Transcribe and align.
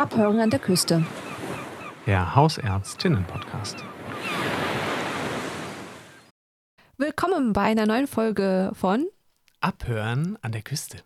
Abhören 0.00 0.40
an 0.40 0.48
der 0.48 0.60
Küste. 0.60 1.04
Der 2.06 2.34
Hausärztinnen-Podcast. 2.34 3.84
Willkommen 6.96 7.52
bei 7.52 7.60
einer 7.64 7.84
neuen 7.84 8.06
Folge 8.06 8.72
von 8.72 9.04
Abhören 9.60 10.38
an 10.40 10.52
der 10.52 10.62
Küste. 10.62 11.02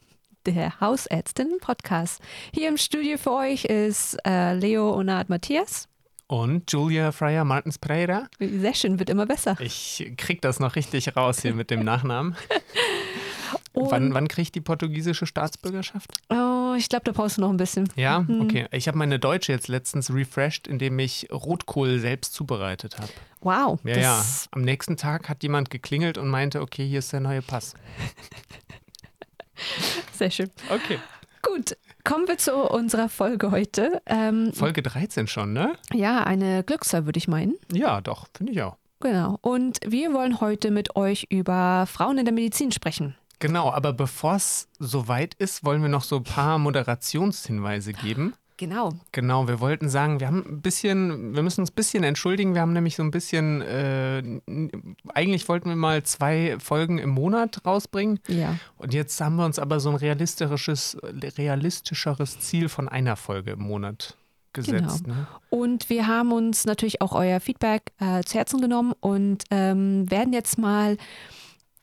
der 0.46 0.80
Hausärztinnen-Podcast. 0.80 2.22
Hier 2.52 2.68
im 2.68 2.76
Studio 2.76 3.18
für 3.18 3.32
euch 3.32 3.64
ist 3.64 4.16
äh, 4.24 4.54
Leo 4.54 4.94
Onat 4.96 5.28
Matthias. 5.28 5.88
Und 6.28 6.70
Julia 6.70 7.10
Freya 7.10 7.42
Martins 7.42 7.78
Pereira. 7.78 8.28
Sehr 8.38 8.74
schön, 8.74 9.00
wird 9.00 9.10
immer 9.10 9.26
besser. 9.26 9.56
Ich 9.58 10.12
krieg 10.16 10.40
das 10.40 10.60
noch 10.60 10.76
richtig 10.76 11.16
raus 11.16 11.42
hier 11.42 11.54
mit 11.54 11.72
dem 11.72 11.84
Nachnamen. 11.84 12.36
wann, 13.74 14.14
wann 14.14 14.28
kriege 14.28 14.42
ich 14.42 14.52
die 14.52 14.60
portugiesische 14.60 15.26
Staatsbürgerschaft? 15.26 16.12
Oh, 16.28 16.53
ich 16.76 16.88
glaube, 16.88 17.04
da 17.04 17.12
brauchst 17.12 17.36
du 17.38 17.42
noch 17.42 17.50
ein 17.50 17.56
bisschen. 17.56 17.88
Ja, 17.96 18.20
Mhm. 18.20 18.40
okay. 18.42 18.66
Ich 18.72 18.86
habe 18.88 18.98
meine 18.98 19.18
Deutsche 19.18 19.52
jetzt 19.52 19.68
letztens 19.68 20.12
refreshed, 20.12 20.66
indem 20.68 20.98
ich 20.98 21.28
Rotkohl 21.32 21.98
selbst 21.98 22.34
zubereitet 22.34 22.98
habe. 22.98 23.08
Wow. 23.40 23.78
Ja, 23.84 23.96
ja. 23.98 24.24
Am 24.52 24.62
nächsten 24.62 24.96
Tag 24.96 25.28
hat 25.28 25.42
jemand 25.42 25.70
geklingelt 25.70 26.16
und 26.18 26.28
meinte, 26.28 26.60
okay, 26.62 26.86
hier 26.86 27.00
ist 27.00 27.12
der 27.12 27.20
neue 27.20 27.42
Pass. 27.42 27.74
Sehr 30.12 30.30
schön. 30.30 30.50
Okay. 30.70 30.98
Gut, 31.42 31.76
kommen 32.04 32.26
wir 32.26 32.38
zu 32.38 32.54
unserer 32.54 33.08
Folge 33.08 33.50
heute. 33.50 34.00
Ähm, 34.06 34.52
Folge 34.54 34.82
13 34.82 35.26
schon, 35.26 35.52
ne? 35.52 35.74
ja, 35.92 36.24
eine 36.24 36.64
Glückszahl, 36.64 37.04
würde 37.06 37.18
ich 37.18 37.28
meinen. 37.28 37.54
Ja, 37.72 38.00
doch, 38.00 38.26
finde 38.34 38.52
ich 38.52 38.62
auch. 38.62 38.76
Genau. 39.00 39.38
Und 39.42 39.80
wir 39.86 40.14
wollen 40.14 40.40
heute 40.40 40.70
mit 40.70 40.96
euch 40.96 41.26
über 41.28 41.86
Frauen 41.86 42.16
in 42.18 42.24
der 42.24 42.32
Medizin 42.32 42.72
sprechen. 42.72 43.14
Genau, 43.44 43.70
aber 43.70 43.92
bevor 43.92 44.36
es 44.36 44.68
soweit 44.78 45.34
ist, 45.34 45.66
wollen 45.66 45.82
wir 45.82 45.90
noch 45.90 46.02
so 46.02 46.16
ein 46.16 46.24
paar 46.24 46.58
Moderationshinweise 46.58 47.92
geben. 47.92 48.32
Genau. 48.56 48.94
Genau, 49.12 49.46
wir 49.48 49.60
wollten 49.60 49.90
sagen, 49.90 50.18
wir 50.18 50.28
haben 50.28 50.42
ein 50.48 50.62
bisschen, 50.62 51.36
wir 51.36 51.42
müssen 51.42 51.60
uns 51.60 51.70
ein 51.70 51.74
bisschen 51.74 52.04
entschuldigen. 52.04 52.54
Wir 52.54 52.62
haben 52.62 52.72
nämlich 52.72 52.96
so 52.96 53.02
ein 53.02 53.10
bisschen, 53.10 53.60
äh, 53.60 54.22
eigentlich 55.12 55.46
wollten 55.46 55.68
wir 55.68 55.76
mal 55.76 56.02
zwei 56.04 56.56
Folgen 56.58 56.96
im 56.96 57.10
Monat 57.10 57.60
rausbringen. 57.66 58.18
Ja. 58.28 58.56
Und 58.78 58.94
jetzt 58.94 59.20
haben 59.20 59.36
wir 59.36 59.44
uns 59.44 59.58
aber 59.58 59.78
so 59.78 59.90
ein 59.90 59.96
realistisches, 59.96 60.96
realistischeres 61.36 62.40
Ziel 62.40 62.70
von 62.70 62.88
einer 62.88 63.16
Folge 63.16 63.50
im 63.50 63.60
Monat 63.60 64.16
gesetzt. 64.54 65.06
Ne? 65.06 65.26
Und 65.50 65.90
wir 65.90 66.06
haben 66.06 66.32
uns 66.32 66.64
natürlich 66.64 67.02
auch 67.02 67.12
euer 67.12 67.40
Feedback 67.40 67.92
äh, 68.00 68.22
zu 68.22 68.38
Herzen 68.38 68.62
genommen 68.62 68.94
und 69.00 69.44
ähm, 69.50 70.10
werden 70.10 70.32
jetzt 70.32 70.56
mal 70.56 70.96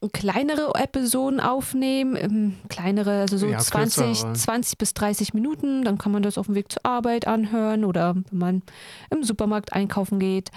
kleinere 0.10 0.74
Episoden 0.76 1.40
aufnehmen, 1.40 2.16
ähm, 2.16 2.56
kleinere, 2.70 3.22
also 3.22 3.38
so 3.38 3.48
Ja, 3.48 3.60
20, 3.60 4.06
kürzere. 4.06 4.34
20 4.34 4.78
bis 4.78 4.94
30 4.94 5.34
Minuten. 5.34 5.84
Dann 5.84 5.98
kann 5.98 6.12
man 6.12 6.24
das 6.24 6.38
auf 6.38 6.48
dem 6.48 6.56
Weg 6.56 6.72
zur 6.72 6.86
Arbeit 6.86 7.28
anhören 7.28 7.86
oder 7.86 8.16
wenn 8.16 8.38
man 8.40 8.62
im 9.10 9.24
Supermarkt 9.24 9.74
einkaufen 9.74 10.20
geht. 10.20 10.50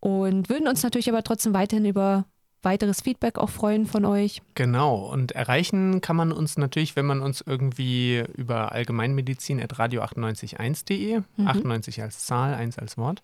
Und 0.00 0.48
würden 0.48 0.66
uns 0.66 0.82
natürlich 0.82 1.08
aber 1.08 1.22
trotzdem 1.22 1.54
weiterhin 1.54 1.84
über 1.84 2.24
weiteres 2.62 3.00
Feedback 3.00 3.38
auch 3.38 3.48
freuen 3.48 3.86
von 3.86 4.04
euch. 4.04 4.42
Genau, 4.54 4.96
und 5.10 5.32
erreichen 5.32 6.02
kann 6.02 6.14
man 6.16 6.30
uns 6.30 6.58
natürlich, 6.58 6.94
wenn 6.94 7.06
man 7.06 7.22
uns 7.22 7.42
irgendwie 7.46 8.22
über 8.36 8.72
allgemeinmedizin.radio981.de, 8.72 11.20
Mhm. 11.36 11.46
98 11.48 12.02
als 12.02 12.26
Zahl, 12.26 12.54
1 12.54 12.78
als 12.78 12.98
Wort, 12.98 13.22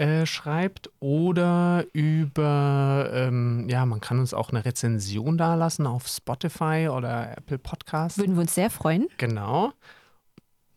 äh, 0.00 0.24
schreibt 0.26 0.90
oder 0.98 1.84
über, 1.92 3.10
ähm, 3.12 3.66
ja, 3.68 3.84
man 3.84 4.00
kann 4.00 4.18
uns 4.18 4.32
auch 4.32 4.50
eine 4.50 4.64
Rezension 4.64 5.36
dalassen 5.36 5.86
auf 5.86 6.08
Spotify 6.08 6.88
oder 6.90 7.36
Apple 7.36 7.58
Podcasts. 7.58 8.18
Würden 8.18 8.34
wir 8.36 8.40
uns 8.42 8.54
sehr 8.54 8.70
freuen. 8.70 9.08
Genau. 9.18 9.72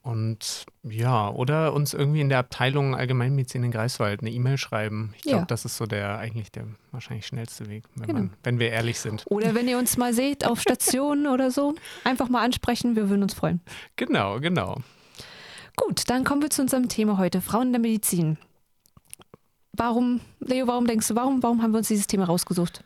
Und 0.02 0.66
ja, 0.84 1.30
oder 1.30 1.72
uns 1.74 1.94
irgendwie 1.94 2.20
in 2.20 2.28
der 2.28 2.40
Abteilung 2.40 2.94
Allgemeinmedizin 2.94 3.64
in 3.64 3.72
Greifswald 3.72 4.20
eine 4.20 4.32
E-Mail 4.32 4.58
schreiben. 4.58 5.14
Ich 5.16 5.22
glaube, 5.22 5.38
Ja. 5.40 5.46
das 5.46 5.64
ist 5.64 5.78
so 5.78 5.86
der 5.86 6.18
eigentlich 6.18 6.52
der 6.52 6.66
wahrscheinlich 6.92 7.26
schnellste 7.26 7.70
Weg, 7.70 7.86
wenn, 7.96 8.08
Genau. 8.08 8.20
man, 8.20 8.34
wenn 8.44 8.60
wir 8.60 8.70
ehrlich 8.72 9.00
sind. 9.00 9.24
Oder 9.30 9.56
wenn 9.56 9.70
ihr 9.70 9.78
uns 9.78 9.96
mal 9.96 10.14
seht 10.14 10.46
auf 10.46 10.60
Stationen 10.60 11.26
oder 11.34 11.52
so, 11.52 11.76
einfach 12.04 12.28
mal 12.28 12.44
ansprechen. 12.44 12.98
Wir 12.98 13.08
würden 13.10 13.24
uns 13.24 13.34
freuen. 13.34 13.62
Genau, 13.96 14.42
genau. 14.42 14.76
Gut, 15.78 16.04
dann 16.10 16.26
kommen 16.26 16.42
wir 16.42 16.50
zu 16.50 16.62
unserem 16.64 16.90
Thema 16.90 17.18
heute, 17.18 17.40
Frauen 17.40 17.68
in 17.68 17.72
der 17.74 17.82
Medizin. 17.82 18.38
Warum, 19.76 20.20
Leo, 20.40 20.68
warum 20.68 20.86
denkst 20.88 21.08
du, 21.08 21.16
warum, 21.16 21.42
warum 21.44 21.62
haben 21.62 21.72
wir 21.72 21.80
uns 21.80 21.88
dieses 21.88 22.08
Thema 22.08 22.26
rausgesucht? 22.26 22.84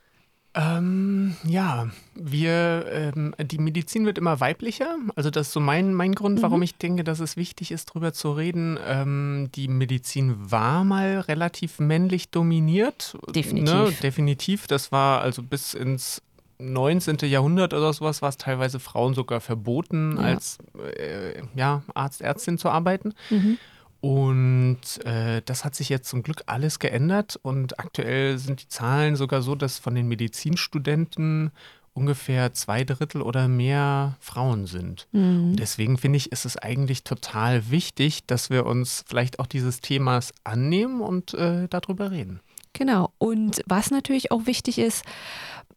Ähm, 0.54 1.36
ja, 1.46 1.88
wir, 2.16 2.86
ähm, 2.90 3.36
die 3.40 3.60
Medizin 3.60 4.06
wird 4.06 4.18
immer 4.18 4.40
weiblicher. 4.40 4.96
Also 5.16 5.30
das 5.30 5.48
ist 5.48 5.54
so 5.54 5.60
mein, 5.60 5.94
mein 5.94 6.16
Grund, 6.16 6.42
warum 6.42 6.60
Mhm. 6.60 6.64
ich 6.64 6.76
denke, 6.78 7.04
dass 7.04 7.20
es 7.20 7.38
wichtig 7.38 7.72
ist, 7.72 7.86
drüber 7.94 8.12
zu 8.14 8.32
reden. 8.32 8.80
Ähm, 8.88 9.50
die 9.54 9.68
Medizin 9.68 10.36
war 10.52 10.84
mal 10.84 11.20
relativ 11.20 11.80
männlich 11.80 12.30
dominiert. 12.32 13.16
Definitiv. 13.36 13.74
Ne? 13.74 13.92
Definitiv. 14.02 14.66
Das 14.66 14.92
war 14.92 15.22
also 15.22 15.44
bis 15.44 15.76
ins 15.76 16.24
19. 16.60 17.18
Jahrhundert 17.30 17.76
oder 17.76 17.94
sowas, 17.94 18.24
war 18.24 18.30
es 18.30 18.38
teilweise 18.38 18.80
Frauen 18.80 19.14
sogar 19.14 19.42
verboten, 19.42 20.16
Ja. 20.18 20.24
als 20.24 20.58
äh, 20.98 21.44
ja, 21.54 21.84
Arzt, 21.94 22.22
Ärztin 22.22 22.58
zu 22.58 22.70
arbeiten. 22.70 23.14
Mhm. 23.30 23.60
Und 24.08 25.04
äh, 25.04 25.42
das 25.44 25.66
hat 25.66 25.76
sich 25.76 25.90
jetzt 25.90 26.08
zum 26.08 26.24
Glück 26.24 26.44
alles 26.46 26.80
geändert 26.80 27.38
und 27.42 27.78
aktuell 27.78 28.38
sind 28.38 28.62
die 28.62 28.70
Zahlen 28.70 29.18
sogar 29.18 29.42
so, 29.42 29.54
dass 29.54 29.80
von 29.80 29.96
den 29.96 30.08
Medizinstudenten 30.08 31.52
ungefähr 31.94 32.54
zwei 32.54 32.86
Drittel 32.86 33.22
oder 33.22 33.50
mehr 33.50 34.16
Frauen 34.22 34.66
sind. 34.66 35.10
Mhm. 35.12 35.58
Deswegen 35.58 35.98
finde 35.98 36.16
ich, 36.16 36.32
ist 36.32 36.46
es 36.46 36.56
eigentlich 36.56 37.04
total 37.04 37.70
wichtig, 37.70 38.26
dass 38.26 38.50
wir 38.50 38.66
uns 38.66 39.04
vielleicht 39.10 39.40
auch 39.40 39.46
dieses 39.46 39.82
Themas 39.82 40.32
annehmen 40.46 41.02
und 41.02 41.34
äh, 41.34 41.68
darüber 41.68 42.10
reden. 42.10 42.40
Genau. 42.72 43.12
Und 43.18 43.62
was 43.66 43.92
natürlich 43.92 44.32
auch 44.32 44.46
wichtig 44.46 44.80
ist, 44.80 45.04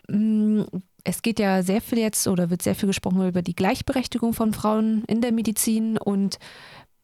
mh, 0.06 0.66
es 1.02 1.22
geht 1.22 1.40
ja 1.40 1.64
sehr 1.64 1.80
viel 1.80 1.98
jetzt 1.98 2.28
oder 2.28 2.50
wird 2.50 2.62
sehr 2.62 2.76
viel 2.76 2.86
gesprochen 2.86 3.26
über 3.26 3.42
die 3.42 3.56
Gleichberechtigung 3.56 4.34
von 4.34 4.52
Frauen 4.52 5.02
in 5.06 5.20
der 5.20 5.32
Medizin 5.32 5.98
und 5.98 6.38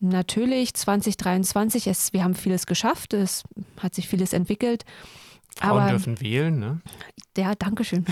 natürlich 0.01 0.75
2023, 0.75 1.87
es, 1.87 2.13
wir 2.13 2.25
haben 2.25 2.35
vieles 2.35 2.67
geschafft, 2.67 3.13
es 3.15 3.45
hat 3.81 3.95
sich 3.95 4.09
vieles 4.09 4.33
entwickelt. 4.33 4.85
Frauen 5.57 5.81
Aber 5.83 5.91
dürfen 5.91 6.21
wählen, 6.21 6.59
ne? 6.59 6.81
ja, 7.37 7.55
Dankeschön. 7.55 8.05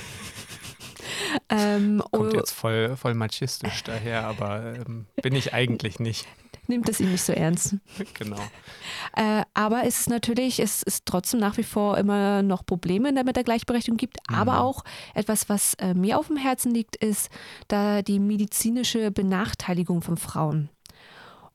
ähm, 1.50 2.02
Kommt 2.10 2.32
oh, 2.32 2.36
jetzt 2.36 2.52
voll, 2.52 2.96
voll 2.96 3.14
machistisch 3.14 3.82
daher, 3.82 4.26
aber 4.26 4.74
ähm, 4.74 5.06
bin 5.22 5.34
ich 5.34 5.52
eigentlich 5.52 5.98
nicht. 6.00 6.26
nimmt 6.68 6.88
es 6.88 7.00
ihm 7.00 7.10
nicht 7.10 7.22
so 7.22 7.32
ernst. 7.32 7.76
genau. 8.14 8.40
Äh, 9.14 9.42
aber 9.52 9.84
es 9.84 10.00
ist 10.00 10.08
natürlich, 10.08 10.60
es 10.60 10.82
ist 10.82 11.04
trotzdem 11.04 11.40
nach 11.40 11.58
wie 11.58 11.62
vor 11.62 11.98
immer 11.98 12.42
noch 12.42 12.64
Probleme 12.64 13.10
in 13.10 13.14
der, 13.14 13.24
Gleichberechtigung 13.24 13.98
gibt. 13.98 14.18
Aber 14.28 14.52
Mhm. 14.52 14.58
auch 14.58 14.84
etwas, 15.12 15.48
was 15.50 15.74
äh, 15.74 15.92
mir 15.92 16.18
auf 16.18 16.28
dem 16.28 16.36
Herzen 16.38 16.72
liegt, 16.72 16.96
ist 16.96 17.28
da 17.68 18.00
die 18.00 18.20
medizinische 18.20 19.10
Benachteiligung 19.10 20.00
von 20.00 20.16
Frauen. 20.16 20.70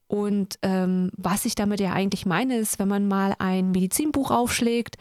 Und 0.09 0.57
ähm, 0.63 1.11
was 1.15 1.45
ich 1.45 1.53
damit 1.53 1.79
ja 1.79 1.93
eigentlich 1.93 2.25
meine, 2.25 2.57
ist, 2.57 2.79
wenn 2.79 2.87
man 2.87 3.07
mal 3.07 3.35
ein 3.37 3.69
Medizinbuch 3.69 4.31
aufschlägt 4.31 4.97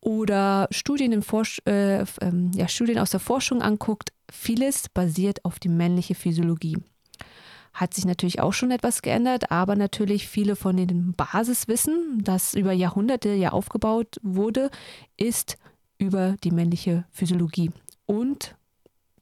oder 0.00 0.68
Studien, 0.70 1.24
äh, 1.64 2.04
ähm, 2.20 2.50
ja, 2.54 2.68
Studien 2.68 2.98
aus 2.98 3.08
der 3.08 3.20
Forschung 3.20 3.62
anguckt, 3.62 4.12
vieles 4.30 4.90
basiert 4.90 5.42
auf 5.46 5.58
die 5.58 5.70
männliche 5.70 6.14
Physiologie. 6.14 6.76
Hat 7.72 7.94
sich 7.94 8.04
natürlich 8.04 8.40
auch 8.40 8.52
schon 8.52 8.72
etwas 8.72 9.00
geändert, 9.00 9.50
aber 9.50 9.74
natürlich 9.74 10.28
viele 10.28 10.54
von 10.54 10.76
dem 10.76 11.14
Basiswissen, 11.14 12.20
das 12.22 12.52
über 12.52 12.72
Jahrhunderte 12.72 13.32
ja 13.32 13.52
aufgebaut 13.52 14.18
wurde, 14.22 14.70
ist 15.16 15.56
über 15.96 16.36
die 16.44 16.50
männliche 16.50 17.06
Physiologie. 17.10 17.70
Und 18.04 18.54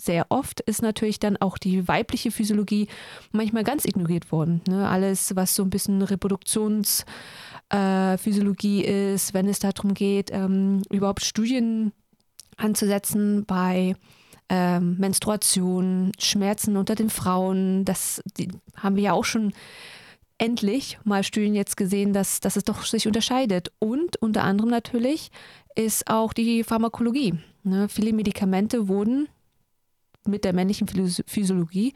sehr 0.00 0.26
oft 0.30 0.60
ist 0.60 0.82
natürlich 0.82 1.20
dann 1.20 1.36
auch 1.36 1.58
die 1.58 1.86
weibliche 1.86 2.30
Physiologie 2.30 2.88
manchmal 3.32 3.64
ganz 3.64 3.84
ignoriert 3.84 4.32
worden. 4.32 4.62
Ne? 4.66 4.88
Alles, 4.88 5.36
was 5.36 5.54
so 5.54 5.62
ein 5.62 5.70
bisschen 5.70 6.02
Reproduktionsphysiologie 6.02 8.84
äh, 8.84 9.14
ist, 9.14 9.34
wenn 9.34 9.48
es 9.48 9.58
darum 9.58 9.94
geht, 9.94 10.30
ähm, 10.32 10.82
überhaupt 10.90 11.22
Studien 11.22 11.92
anzusetzen 12.56 13.44
bei 13.44 13.94
ähm, 14.48 14.96
Menstruation, 14.98 16.12
Schmerzen 16.18 16.76
unter 16.76 16.94
den 16.94 17.10
Frauen. 17.10 17.84
Das 17.84 18.22
haben 18.76 18.96
wir 18.96 19.02
ja 19.02 19.12
auch 19.12 19.24
schon 19.24 19.52
endlich 20.38 20.98
mal 21.04 21.22
Studien 21.22 21.54
jetzt 21.54 21.76
gesehen, 21.76 22.12
dass, 22.12 22.40
dass 22.40 22.56
es 22.56 22.64
doch 22.64 22.84
sich 22.84 23.06
unterscheidet. 23.06 23.70
Und 23.78 24.16
unter 24.16 24.44
anderem 24.44 24.70
natürlich 24.70 25.30
ist 25.74 26.08
auch 26.08 26.32
die 26.32 26.64
Pharmakologie. 26.64 27.34
Ne? 27.62 27.88
Viele 27.88 28.12
Medikamente 28.12 28.88
wurden 28.88 29.28
mit 30.26 30.44
der 30.44 30.52
männlichen 30.52 30.86
Phys- 30.86 31.22
Physiologie 31.26 31.94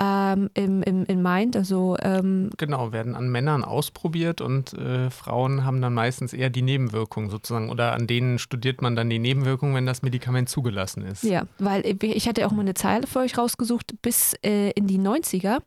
ähm, 0.00 0.48
im, 0.54 0.82
im, 0.82 1.04
in 1.04 1.22
Mind. 1.22 1.56
Also, 1.56 1.96
ähm, 2.00 2.50
genau, 2.56 2.92
werden 2.92 3.14
an 3.14 3.28
Männern 3.28 3.62
ausprobiert 3.62 4.40
und 4.40 4.72
äh, 4.72 5.10
Frauen 5.10 5.64
haben 5.64 5.82
dann 5.82 5.94
meistens 5.94 6.32
eher 6.32 6.50
die 6.50 6.62
Nebenwirkungen 6.62 7.28
sozusagen. 7.28 7.70
Oder 7.70 7.92
an 7.92 8.06
denen 8.06 8.38
studiert 8.38 8.80
man 8.82 8.96
dann 8.96 9.10
die 9.10 9.18
Nebenwirkungen, 9.18 9.74
wenn 9.74 9.86
das 9.86 10.02
Medikament 10.02 10.48
zugelassen 10.48 11.04
ist. 11.04 11.22
Ja, 11.22 11.44
weil 11.58 11.84
ich 12.02 12.26
hatte 12.26 12.46
auch 12.46 12.52
mal 12.52 12.62
eine 12.62 12.74
Zahl 12.74 13.06
für 13.06 13.20
euch 13.20 13.36
rausgesucht. 13.36 14.00
Bis 14.00 14.34
äh, 14.42 14.70
in 14.70 14.86
die 14.86 14.98
90er 14.98 15.58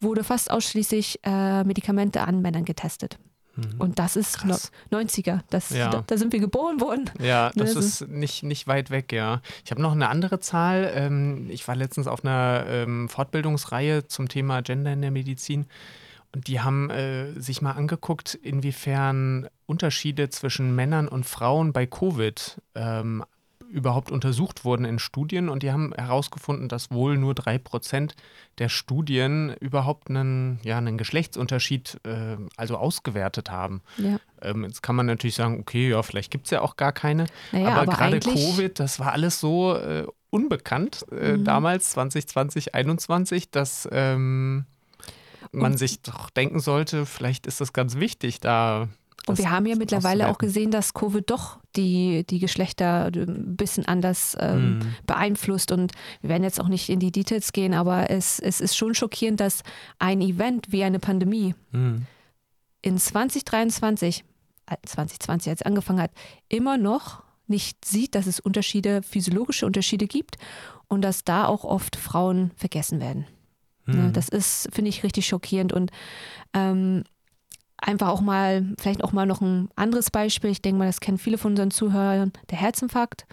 wurde 0.00 0.22
fast 0.22 0.50
ausschließlich 0.50 1.20
äh, 1.24 1.64
Medikamente 1.64 2.22
an 2.22 2.40
Männern 2.40 2.64
getestet. 2.64 3.18
Mhm. 3.56 3.80
Und 3.80 3.98
das 3.98 4.16
ist 4.16 4.38
Krass. 4.38 4.70
90er. 4.90 5.40
Das, 5.50 5.70
ja. 5.70 5.90
da, 5.90 6.04
da, 6.06 6.16
sind 6.16 6.32
wir 6.32 6.40
geboren 6.40 6.80
worden. 6.80 7.10
Ja, 7.20 7.50
das, 7.54 7.74
das 7.74 7.84
ist 7.84 8.08
nicht, 8.08 8.42
nicht 8.42 8.66
weit 8.66 8.90
weg, 8.90 9.12
ja. 9.12 9.42
Ich 9.64 9.70
habe 9.70 9.82
noch 9.82 9.92
eine 9.92 10.08
andere 10.08 10.40
Zahl. 10.40 10.90
Ähm, 10.94 11.48
ich 11.50 11.66
war 11.68 11.76
letztens 11.76 12.06
auf 12.06 12.24
einer 12.24 12.64
ähm, 12.66 13.08
Fortbildungsreihe 13.08 14.06
zum 14.06 14.28
Thema 14.28 14.62
Gender 14.62 14.92
in 14.92 15.02
der 15.02 15.10
Medizin. 15.10 15.66
Und 16.34 16.46
die 16.46 16.60
haben 16.60 16.88
äh, 16.88 17.38
sich 17.38 17.60
mal 17.60 17.72
angeguckt, 17.72 18.34
inwiefern 18.34 19.48
Unterschiede 19.66 20.30
zwischen 20.30 20.74
Männern 20.74 21.08
und 21.08 21.26
Frauen 21.26 21.74
bei 21.74 21.86
Covid 21.86 22.60
ähm, 22.74 23.22
überhaupt 23.72 24.10
untersucht 24.10 24.64
wurden 24.64 24.84
in 24.84 24.98
Studien 24.98 25.48
und 25.48 25.62
die 25.62 25.72
haben 25.72 25.92
herausgefunden, 25.94 26.68
dass 26.68 26.90
wohl 26.90 27.16
nur 27.16 27.34
drei 27.34 27.58
Prozent 27.58 28.14
der 28.58 28.68
Studien 28.68 29.54
überhaupt 29.60 30.10
einen, 30.10 30.60
ja, 30.62 30.76
einen 30.76 30.98
Geschlechtsunterschied 30.98 31.98
äh, 32.04 32.36
also 32.56 32.76
ausgewertet 32.76 33.50
haben. 33.50 33.80
Ja. 33.96 34.18
Ähm, 34.42 34.64
jetzt 34.64 34.82
kann 34.82 34.94
man 34.94 35.06
natürlich 35.06 35.36
sagen, 35.36 35.58
okay, 35.58 35.88
ja, 35.88 36.02
vielleicht 36.02 36.30
gibt 36.30 36.44
es 36.44 36.50
ja 36.50 36.60
auch 36.60 36.76
gar 36.76 36.92
keine. 36.92 37.26
Naja, 37.50 37.68
aber, 37.68 37.82
aber 37.82 37.92
gerade 37.92 38.20
Covid, 38.20 38.78
das 38.78 39.00
war 39.00 39.12
alles 39.12 39.40
so 39.40 39.74
äh, 39.74 40.06
unbekannt 40.28 41.06
äh, 41.10 41.38
mhm. 41.38 41.44
damals, 41.44 41.92
2020, 41.92 42.66
2021, 42.66 43.50
dass 43.50 43.88
ähm, 43.90 44.66
man 45.50 45.76
sich 45.76 46.02
doch 46.02 46.30
denken 46.30 46.60
sollte, 46.60 47.06
vielleicht 47.06 47.46
ist 47.46 47.60
das 47.60 47.72
ganz 47.72 47.96
wichtig, 47.96 48.40
da 48.40 48.88
und 49.26 49.38
wir 49.38 49.50
haben 49.50 49.66
ja 49.66 49.76
mittlerweile 49.76 50.28
auch 50.28 50.38
gesehen, 50.38 50.70
dass 50.72 50.94
Covid 50.94 51.30
doch 51.30 51.58
die, 51.76 52.24
die 52.28 52.40
Geschlechter 52.40 53.06
ein 53.14 53.56
bisschen 53.56 53.86
anders 53.86 54.36
ähm, 54.40 54.78
mm. 54.78 54.82
beeinflusst. 55.06 55.70
Und 55.70 55.92
wir 56.22 56.30
werden 56.30 56.42
jetzt 56.42 56.60
auch 56.60 56.68
nicht 56.68 56.88
in 56.88 56.98
die 56.98 57.12
Details 57.12 57.52
gehen, 57.52 57.72
aber 57.72 58.10
es, 58.10 58.40
es 58.40 58.60
ist 58.60 58.76
schon 58.76 58.94
schockierend, 58.94 59.38
dass 59.38 59.62
ein 59.98 60.20
Event 60.20 60.72
wie 60.72 60.82
eine 60.82 60.98
Pandemie 60.98 61.54
mm. 61.70 61.98
in 62.82 62.98
2023, 62.98 64.24
2020 64.84 65.50
als 65.50 65.62
angefangen 65.62 66.00
hat, 66.00 66.10
immer 66.48 66.76
noch 66.76 67.22
nicht 67.46 67.84
sieht, 67.84 68.16
dass 68.16 68.26
es 68.26 68.40
Unterschiede, 68.40 69.02
physiologische 69.02 69.66
Unterschiede 69.66 70.08
gibt 70.08 70.36
und 70.88 71.02
dass 71.02 71.22
da 71.22 71.46
auch 71.46 71.64
oft 71.64 71.94
Frauen 71.94 72.50
vergessen 72.56 73.00
werden. 73.00 73.26
Mm. 73.86 74.12
das 74.12 74.28
ist, 74.28 74.68
finde 74.72 74.88
ich, 74.88 75.04
richtig 75.04 75.26
schockierend. 75.26 75.72
Und 75.72 75.92
ähm, 76.54 77.04
einfach 77.82 78.08
auch 78.08 78.20
mal, 78.20 78.64
vielleicht 78.78 79.04
auch 79.04 79.12
mal 79.12 79.26
noch 79.26 79.40
ein 79.40 79.68
anderes 79.76 80.10
Beispiel. 80.10 80.50
Ich 80.50 80.62
denke 80.62 80.78
mal, 80.78 80.86
das 80.86 81.00
kennen 81.00 81.18
viele 81.18 81.38
von 81.38 81.52
unseren 81.52 81.70
Zuhörern, 81.70 82.32
der 82.50 82.58
Herzinfarkt. 82.58 83.26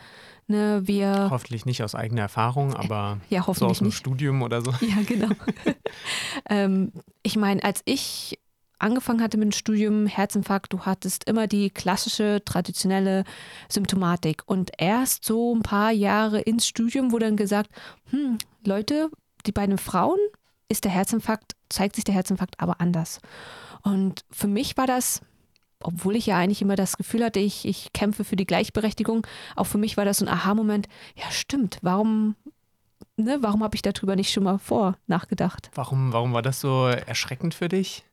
Ne, 0.48 0.82
wir 0.86 1.28
hoffentlich 1.30 1.68
nicht 1.68 1.84
aus 1.84 1.94
eigener 1.94 2.24
Erfahrung, 2.24 2.74
aber 2.74 3.20
ja, 3.30 3.44
so 3.54 3.68
aus 3.68 3.78
dem 3.78 3.88
nicht. 3.88 3.98
Studium 3.98 4.42
oder 4.42 4.64
so. 4.64 4.74
Ja, 4.82 5.04
genau. 5.06 5.30
ähm, 6.50 6.92
ich 7.22 7.38
meine, 7.38 7.64
als 7.64 7.84
ich 7.86 8.40
angefangen 8.80 9.22
hatte 9.22 9.38
mit 9.38 9.46
dem 9.46 9.52
Studium 9.52 10.08
Herzinfarkt, 10.08 10.74
du 10.74 10.80
hattest 10.82 11.26
immer 11.26 11.46
die 11.46 11.70
klassische, 11.70 12.42
traditionelle 12.44 13.26
Symptomatik. 13.68 14.42
Und 14.48 14.72
erst 14.80 15.24
so 15.24 15.54
ein 15.54 15.62
paar 15.62 15.92
Jahre 15.92 16.40
ins 16.42 16.66
Studium 16.66 17.12
wurde 17.12 17.26
dann 17.26 17.38
gesagt, 17.38 17.70
hm, 18.10 18.40
Leute, 18.66 19.12
die 19.46 19.52
bei 19.52 19.68
den 19.68 19.78
Frauen 19.78 20.18
ist 20.68 20.84
der 20.84 20.92
Herzinfarkt, 20.92 21.56
zeigt 21.70 21.96
sich 21.96 22.06
der 22.06 22.16
Herzinfarkt 22.16 22.60
aber 22.60 22.82
anders. 22.82 23.20
Und 23.82 24.26
für 24.32 24.48
mich 24.48 24.78
war 24.78 24.88
das, 24.88 25.22
obwohl 25.82 26.16
ich 26.16 26.26
ja 26.26 26.38
eigentlich 26.38 26.62
immer 26.62 26.76
das 26.76 26.98
Gefühl 26.98 27.24
hatte, 27.24 27.40
ich, 27.40 27.66
ich 27.66 27.94
kämpfe 27.94 28.24
für 28.24 28.36
die 28.36 28.46
Gleichberechtigung, 28.46 29.26
auch 29.56 29.66
für 29.66 29.78
mich 29.78 29.98
war 29.98 30.06
das 30.06 30.18
so 30.18 30.26
ein 30.26 30.32
Aha-Moment, 30.32 30.88
ja 31.16 31.30
stimmt, 31.32 31.80
warum, 31.82 32.36
ne, 33.16 33.38
warum 33.42 33.64
habe 33.64 33.76
ich 33.76 33.82
darüber 33.82 34.16
nicht 34.16 34.32
schon 34.32 34.44
mal 34.44 34.60
vor 34.60 34.98
nachgedacht? 35.08 35.72
Warum, 35.76 36.12
warum 36.14 36.34
war 36.34 36.42
das 36.42 36.60
so 36.60 36.88
erschreckend 36.88 37.54
für 37.54 37.70
dich? 37.70 38.04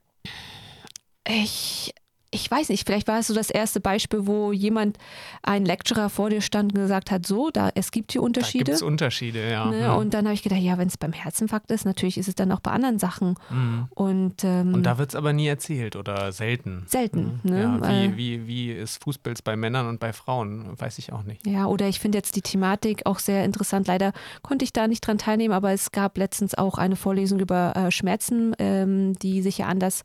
Ich, 1.27 1.93
ich 2.31 2.51
weiß 2.51 2.69
nicht, 2.71 2.87
vielleicht 2.87 3.07
war 3.09 3.19
es 3.19 3.29
so 3.29 3.35
das 3.35 3.51
erste 3.51 3.81
Beispiel, 3.81 4.27
wo 4.27 4.53
jemand, 4.53 4.99
ein 5.43 5.65
Lecturer 5.65 6.11
vor 6.11 6.31
dir 6.31 6.41
stand 6.41 6.75
und 6.75 6.81
gesagt 6.81 7.11
hat, 7.11 7.27
so, 7.27 7.51
da 7.51 7.71
es 7.75 7.91
gibt 7.91 8.13
hier 8.13 8.23
Unterschiede. 8.23 8.65
Da 8.65 8.73
gibt 8.73 8.77
es 8.77 8.83
Unterschiede, 8.83 9.49
ja. 9.49 9.67
Ne? 9.67 9.81
ja. 9.81 9.95
Und 9.95 10.13
dann 10.13 10.25
habe 10.25 10.35
ich 10.35 10.43
gedacht, 10.43 10.61
ja, 10.61 10.77
wenn 10.77 10.89
es 10.89 10.97
beim 10.97 11.13
Herzinfarkt 11.13 11.71
ist, 11.71 11.85
natürlich 11.85 12.19
ist 12.19 12.29
es 12.29 12.35
dann 12.35 12.51
auch 12.53 12.61
bei 12.61 12.73
anderen 12.73 12.99
Sachen. 12.99 13.37
Mhm. 13.51 13.89
Und, 13.91 14.45
ähm, 14.45 14.75
und 14.75 14.83
da 14.83 14.99
wird 14.99 15.11
es 15.11 15.15
aber 15.15 15.33
nie 15.33 15.47
erzählt 15.47 15.95
oder 15.95 16.33
selten. 16.33 16.85
Selten. 16.87 17.41
Mhm. 17.45 17.51
Ne? 17.51 17.63
Ja, 17.63 17.89
wie, 17.89 18.05
äh, 18.05 18.17
wie, 18.17 18.47
wie 18.47 18.73
ist 18.73 19.03
Fußpilz 19.05 19.43
bei 19.43 19.57
Männern 19.57 19.87
und 19.87 20.01
bei 20.01 20.13
Frauen? 20.13 20.79
Weiß 20.79 20.99
ich 20.99 21.13
auch 21.13 21.23
nicht. 21.23 21.47
Ja, 21.47 21.67
oder 21.67 21.87
ich 21.89 22.01
finde 22.01 22.19
jetzt 22.19 22.35
die 22.37 22.43
Thematik 22.43 23.07
auch 23.07 23.21
sehr 23.21 23.45
interessant. 23.45 23.87
Leider 23.87 24.13
konnte 24.43 24.65
ich 24.65 24.73
da 24.73 24.89
nicht 24.89 25.07
dran 25.07 25.19
teilnehmen, 25.19 25.55
aber 25.55 25.73
es 25.73 25.93
gab 25.93 26.19
letztens 26.19 26.55
auch 26.55 26.77
eine 26.79 26.97
Vorlesung 26.97 27.39
über 27.39 27.75
äh, 27.77 27.91
Schmerzen, 27.91 28.55
ähm, 28.59 29.15
die 29.15 29.43
sich 29.43 29.59
ja 29.59 29.67
anders 29.67 30.03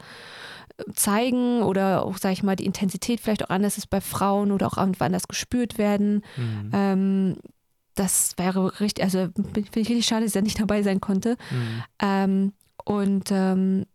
zeigen 0.94 1.64
oder 1.64 2.06
auch, 2.12 2.18
sage 2.18 2.34
ich 2.34 2.44
mal, 2.44 2.56
die 2.56 2.66
Intensität 2.66 3.20
vielleicht 3.20 3.46
auch 3.46 3.50
anders 3.50 3.78
ist 3.78 3.90
bei 3.90 4.02
Frauen 4.02 4.52
oder 4.52 4.68
auch 4.68 4.78
anders 4.78 5.28
gespürt 5.28 5.78
werden. 5.78 6.24
Mhm. 6.38 6.70
Ähm, 6.74 7.38
das 7.96 8.34
wäre 8.38 8.80
richtig, 8.80 9.04
also 9.04 9.30
finde 9.36 9.62
ich 9.62 9.90
richtig 9.90 10.06
schade, 10.06 10.26
dass 10.26 10.36
er 10.36 10.42
nicht 10.42 10.60
dabei 10.60 10.84
sein 10.84 11.02
konnte. 11.02 11.38
Mhm. 11.52 11.84
Ähm, 12.00 12.54
und 12.84 13.32
ähm, 13.32 13.86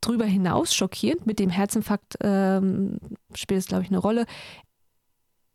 drüber 0.00 0.24
hinaus 0.24 0.74
schockierend, 0.74 1.26
mit 1.26 1.38
dem 1.38 1.50
Herzinfarkt 1.50 2.16
ähm, 2.22 2.98
spielt 3.34 3.60
es, 3.60 3.66
glaube 3.66 3.82
ich, 3.82 3.90
eine 3.90 3.98
Rolle. 3.98 4.26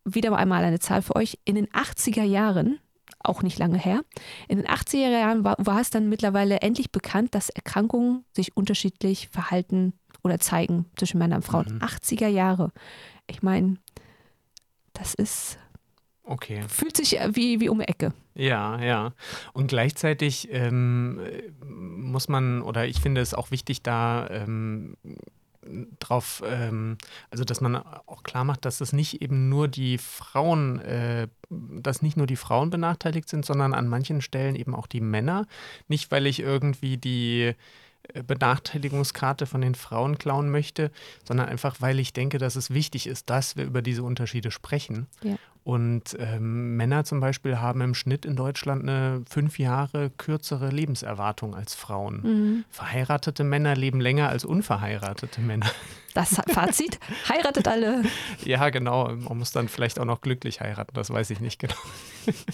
Wieder 0.04 0.36
einmal 0.36 0.64
eine 0.64 0.78
Zahl 0.78 1.02
für 1.02 1.16
euch. 1.16 1.38
In 1.44 1.56
den 1.56 1.66
80er 1.68 2.22
Jahren, 2.22 2.78
auch 3.18 3.42
nicht 3.42 3.58
lange 3.58 3.78
her, 3.78 4.02
in 4.48 4.58
den 4.58 4.66
80er 4.66 5.10
Jahren 5.10 5.44
war, 5.44 5.56
war 5.58 5.80
es 5.80 5.90
dann 5.90 6.08
mittlerweile 6.08 6.60
endlich 6.60 6.92
bekannt, 6.92 7.34
dass 7.34 7.48
Erkrankungen 7.50 8.24
sich 8.32 8.56
unterschiedlich 8.56 9.28
verhalten 9.28 9.94
oder 10.22 10.38
zeigen 10.38 10.86
zwischen 10.96 11.18
Männern 11.18 11.38
und 11.38 11.44
Frauen. 11.44 11.74
Mhm. 11.74 11.78
80er 11.82 12.28
Jahre. 12.28 12.72
Ich 13.26 13.42
meine, 13.42 13.76
das 14.92 15.14
ist. 15.14 15.58
Okay. 16.24 16.62
Fühlt 16.68 16.96
sich 16.96 17.18
wie, 17.30 17.60
wie 17.60 17.68
um 17.68 17.78
die 17.78 17.88
Ecke. 17.88 18.12
Ja, 18.34 18.80
ja. 18.82 19.12
Und 19.52 19.68
gleichzeitig 19.68 20.48
ähm, 20.50 21.20
muss 21.64 22.28
man, 22.28 22.62
oder 22.62 22.86
ich 22.86 23.00
finde 23.00 23.20
es 23.20 23.32
auch 23.32 23.50
wichtig, 23.50 23.82
da 23.82 24.28
ähm, 24.30 24.96
drauf, 25.98 26.42
ähm, 26.46 26.98
also 27.30 27.44
dass 27.44 27.60
man 27.60 27.76
auch 27.76 28.22
klar 28.22 28.44
macht, 28.44 28.64
dass 28.64 28.80
es 28.80 28.92
nicht 28.92 29.22
eben 29.22 29.48
nur 29.48 29.68
die 29.68 29.98
Frauen, 29.98 30.80
äh, 30.80 31.28
dass 31.50 32.02
nicht 32.02 32.16
nur 32.16 32.26
die 32.26 32.36
Frauen 32.36 32.70
benachteiligt 32.70 33.28
sind, 33.28 33.44
sondern 33.44 33.74
an 33.74 33.88
manchen 33.88 34.20
Stellen 34.20 34.56
eben 34.56 34.74
auch 34.74 34.86
die 34.86 35.00
Männer. 35.00 35.46
Nicht, 35.88 36.10
weil 36.10 36.26
ich 36.26 36.40
irgendwie 36.40 36.96
die 36.96 37.54
äh, 38.14 38.22
Benachteiligungskarte 38.22 39.46
von 39.46 39.60
den 39.60 39.74
Frauen 39.74 40.18
klauen 40.18 40.50
möchte, 40.50 40.90
sondern 41.24 41.48
einfach, 41.48 41.76
weil 41.80 41.98
ich 41.98 42.12
denke, 42.12 42.38
dass 42.38 42.56
es 42.56 42.70
wichtig 42.70 43.06
ist, 43.06 43.30
dass 43.30 43.56
wir 43.56 43.64
über 43.64 43.82
diese 43.82 44.02
Unterschiede 44.02 44.50
sprechen. 44.50 45.06
Ja. 45.22 45.36
Und 45.66 46.16
ähm, 46.20 46.76
Männer 46.76 47.02
zum 47.02 47.18
Beispiel 47.18 47.58
haben 47.58 47.80
im 47.80 47.94
Schnitt 47.94 48.24
in 48.24 48.36
Deutschland 48.36 48.82
eine 48.82 49.24
fünf 49.28 49.58
Jahre 49.58 50.10
kürzere 50.10 50.68
Lebenserwartung 50.68 51.56
als 51.56 51.74
Frauen. 51.74 52.20
Mhm. 52.22 52.64
Verheiratete 52.70 53.42
Männer 53.42 53.74
leben 53.74 54.00
länger 54.00 54.28
als 54.28 54.44
unverheiratete 54.44 55.40
Männer. 55.40 55.66
Das 56.14 56.40
Fazit, 56.50 57.00
heiratet 57.28 57.66
alle. 57.66 58.04
Ja, 58.44 58.70
genau. 58.70 59.08
Man 59.08 59.38
muss 59.38 59.50
dann 59.50 59.66
vielleicht 59.66 59.98
auch 59.98 60.04
noch 60.04 60.20
glücklich 60.20 60.60
heiraten, 60.60 60.94
das 60.94 61.10
weiß 61.10 61.30
ich 61.30 61.40
nicht 61.40 61.58
genau. 61.58 61.74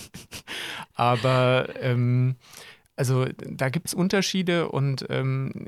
Aber 0.95 1.69
ähm, 1.83 2.37
also 3.03 3.27
da 3.35 3.69
gibt 3.69 3.89
es 3.89 3.95
Unterschiede 3.95 4.69
und 4.69 5.05
ähm, 5.09 5.67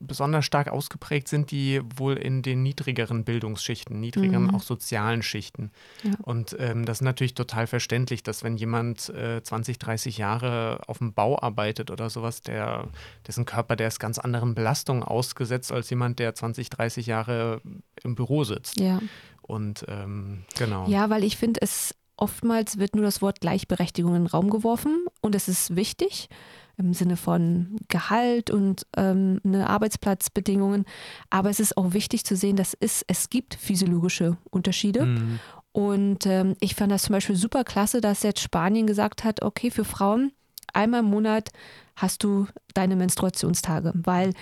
besonders 0.00 0.44
stark 0.44 0.68
ausgeprägt 0.68 1.28
sind 1.28 1.50
die 1.50 1.80
wohl 1.96 2.18
in 2.18 2.42
den 2.42 2.62
niedrigeren 2.62 3.24
Bildungsschichten, 3.24 3.98
niedrigeren 3.98 4.48
mhm. 4.48 4.54
auch 4.54 4.60
sozialen 4.60 5.22
Schichten. 5.22 5.70
Ja. 6.02 6.12
Und 6.20 6.54
ähm, 6.58 6.84
das 6.84 6.98
ist 6.98 7.04
natürlich 7.04 7.32
total 7.32 7.66
verständlich, 7.66 8.22
dass 8.22 8.44
wenn 8.44 8.58
jemand 8.58 9.08
äh, 9.08 9.42
20, 9.42 9.78
30 9.78 10.18
Jahre 10.18 10.82
auf 10.86 10.98
dem 10.98 11.14
Bau 11.14 11.40
arbeitet 11.40 11.90
oder 11.90 12.10
sowas, 12.10 12.42
der, 12.42 12.88
dessen 13.26 13.46
Körper, 13.46 13.76
der 13.76 13.88
ist 13.88 13.98
ganz 13.98 14.18
anderen 14.18 14.54
Belastungen 14.54 15.02
ausgesetzt 15.02 15.72
als 15.72 15.88
jemand, 15.88 16.18
der 16.18 16.34
20, 16.34 16.68
30 16.68 17.06
Jahre 17.06 17.62
im 18.02 18.14
Büro 18.14 18.44
sitzt. 18.44 18.78
Ja. 18.78 19.00
Und 19.40 19.86
ähm, 19.88 20.44
genau. 20.58 20.86
Ja, 20.86 21.08
weil 21.08 21.24
ich 21.24 21.38
finde, 21.38 21.62
es 21.62 21.94
oftmals 22.18 22.78
wird 22.78 22.94
nur 22.94 23.06
das 23.06 23.22
Wort 23.22 23.40
Gleichberechtigung 23.40 24.14
in 24.14 24.24
den 24.24 24.26
Raum 24.26 24.50
geworfen 24.50 25.06
und 25.22 25.34
es 25.34 25.48
ist 25.48 25.76
wichtig 25.76 26.28
im 26.76 26.92
Sinne 26.92 27.16
von 27.16 27.76
Gehalt 27.88 28.50
und 28.50 28.86
ähm, 28.96 29.40
eine 29.44 29.68
Arbeitsplatzbedingungen. 29.68 30.84
Aber 31.30 31.50
es 31.50 31.60
ist 31.60 31.76
auch 31.76 31.92
wichtig 31.92 32.24
zu 32.24 32.36
sehen, 32.36 32.56
dass 32.56 32.76
es, 32.78 33.04
es 33.06 33.30
gibt 33.30 33.54
physiologische 33.54 34.36
Unterschiede. 34.50 35.06
Mhm. 35.06 35.40
Und 35.72 36.26
ähm, 36.26 36.54
ich 36.60 36.74
fand 36.74 36.92
das 36.92 37.02
zum 37.02 37.14
Beispiel 37.14 37.36
super 37.36 37.64
klasse, 37.64 38.00
dass 38.00 38.22
jetzt 38.22 38.40
Spanien 38.40 38.86
gesagt 38.86 39.24
hat, 39.24 39.42
okay, 39.42 39.70
für 39.70 39.84
Frauen 39.84 40.32
einmal 40.72 41.00
im 41.00 41.06
Monat 41.06 41.50
hast 41.96 42.24
du 42.24 42.46
deine 42.74 42.96
Menstruationstage, 42.96 43.92
weil 43.94 44.32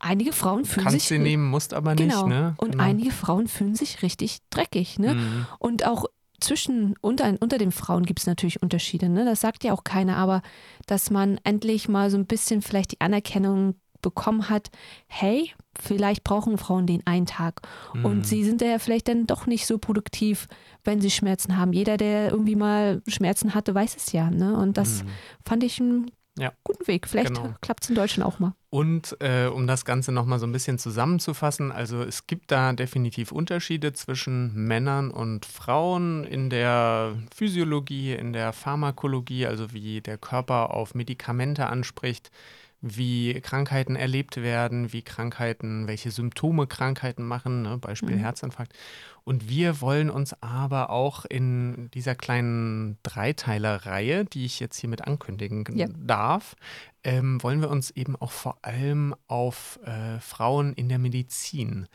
einige 0.00 0.32
Frauen 0.32 0.64
fühlen 0.64 0.84
Kannst 0.86 1.00
sich 1.00 1.08
sie 1.08 1.18
nehmen, 1.18 1.48
musst 1.48 1.74
aber 1.74 1.94
genau, 1.94 2.26
nicht, 2.26 2.36
ne? 2.36 2.54
und 2.58 2.72
Genau. 2.72 2.84
einige 2.84 3.10
Frauen 3.10 3.48
fühlen 3.48 3.74
sich 3.74 4.02
richtig 4.02 4.38
dreckig, 4.50 4.98
ne? 4.98 5.14
Mhm. 5.14 5.46
Und 5.58 5.86
auch 5.86 6.06
zwischen, 6.44 6.94
unter, 7.00 7.34
unter 7.40 7.58
den 7.58 7.72
Frauen 7.72 8.04
gibt 8.04 8.20
es 8.20 8.26
natürlich 8.26 8.62
Unterschiede, 8.62 9.08
ne? 9.08 9.24
Das 9.24 9.40
sagt 9.40 9.64
ja 9.64 9.72
auch 9.72 9.84
keiner, 9.84 10.16
aber 10.16 10.42
dass 10.86 11.10
man 11.10 11.38
endlich 11.44 11.88
mal 11.88 12.10
so 12.10 12.16
ein 12.16 12.26
bisschen 12.26 12.62
vielleicht 12.62 12.92
die 12.92 13.00
Anerkennung 13.00 13.74
bekommen 14.02 14.50
hat, 14.50 14.70
hey, 15.06 15.50
vielleicht 15.80 16.24
brauchen 16.24 16.58
Frauen 16.58 16.86
den 16.86 17.06
einen 17.06 17.26
Tag. 17.26 17.62
Mhm. 17.94 18.04
Und 18.04 18.26
sie 18.26 18.44
sind 18.44 18.60
ja 18.60 18.78
vielleicht 18.78 19.08
dann 19.08 19.26
doch 19.26 19.46
nicht 19.46 19.66
so 19.66 19.78
produktiv, 19.78 20.46
wenn 20.84 21.00
sie 21.00 21.10
Schmerzen 21.10 21.56
haben. 21.56 21.72
Jeder, 21.72 21.96
der 21.96 22.30
irgendwie 22.30 22.54
mal 22.54 23.02
Schmerzen 23.08 23.54
hatte, 23.54 23.74
weiß 23.74 23.96
es 23.96 24.12
ja. 24.12 24.30
Ne? 24.30 24.56
Und 24.56 24.76
das 24.76 25.02
Mhm. 25.02 25.08
fand 25.46 25.64
ich 25.64 25.80
einen 25.80 26.10
Ja. 26.36 26.52
guten 26.64 26.86
Weg. 26.88 27.06
Vielleicht 27.06 27.34
Genau. 27.34 27.54
klappt 27.60 27.84
es 27.84 27.90
in 27.90 27.94
Deutschland 27.94 28.28
auch 28.28 28.40
mal. 28.40 28.54
Und 28.70 29.16
äh, 29.20 29.46
um 29.46 29.68
das 29.68 29.84
Ganze 29.84 30.10
nochmal 30.10 30.40
so 30.40 30.46
ein 30.46 30.52
bisschen 30.52 30.78
zusammenzufassen, 30.80 31.70
also 31.70 32.02
es 32.02 32.26
gibt 32.26 32.50
da 32.50 32.72
definitiv 32.72 33.30
Unterschiede 33.30 33.92
zwischen 33.92 34.52
Männern 34.54 35.12
und 35.12 35.46
Frauen 35.46 36.24
in 36.24 36.50
der 36.50 37.14
Physiologie, 37.34 38.14
in 38.14 38.32
der 38.32 38.52
Pharmakologie, 38.52 39.46
also 39.46 39.72
wie 39.72 40.00
der 40.00 40.18
Körper 40.18 40.74
auf 40.74 40.94
Medikamente 40.96 41.66
anspricht, 41.66 42.32
wie 42.86 43.40
Krankheiten 43.40 43.96
erlebt 43.96 44.36
werden, 44.36 44.92
wie 44.92 45.00
Krankheiten, 45.00 45.86
welche 45.86 46.10
Symptome 46.10 46.66
Krankheiten 46.66 47.24
machen, 47.24 47.62
ne? 47.62 47.78
Beispiel 47.78 48.16
Mhm. 48.16 48.20
Herzinfarkt. 48.20 48.74
Und 49.24 49.48
wir 49.48 49.80
wollen 49.80 50.10
uns 50.10 50.34
aber 50.42 50.90
auch 50.90 51.24
in 51.24 51.90
dieser 51.94 52.14
kleinen 52.14 52.98
Dreiteiler-Reihe, 53.02 54.26
die 54.26 54.44
ich 54.44 54.60
jetzt 54.60 54.76
hiermit 54.78 55.06
ankündigen 55.06 55.64
Ja. 55.74 55.86
darf, 55.96 56.56
ähm, 57.04 57.42
wollen 57.42 57.62
wir 57.62 57.70
uns 57.70 57.90
eben 57.90 58.16
auch 58.16 58.32
vor 58.32 58.58
allem 58.60 59.14
auf 59.28 59.78
äh, 59.86 60.20
Frauen 60.20 60.74
in 60.74 60.90
der 60.90 60.98
Medizin 60.98 61.86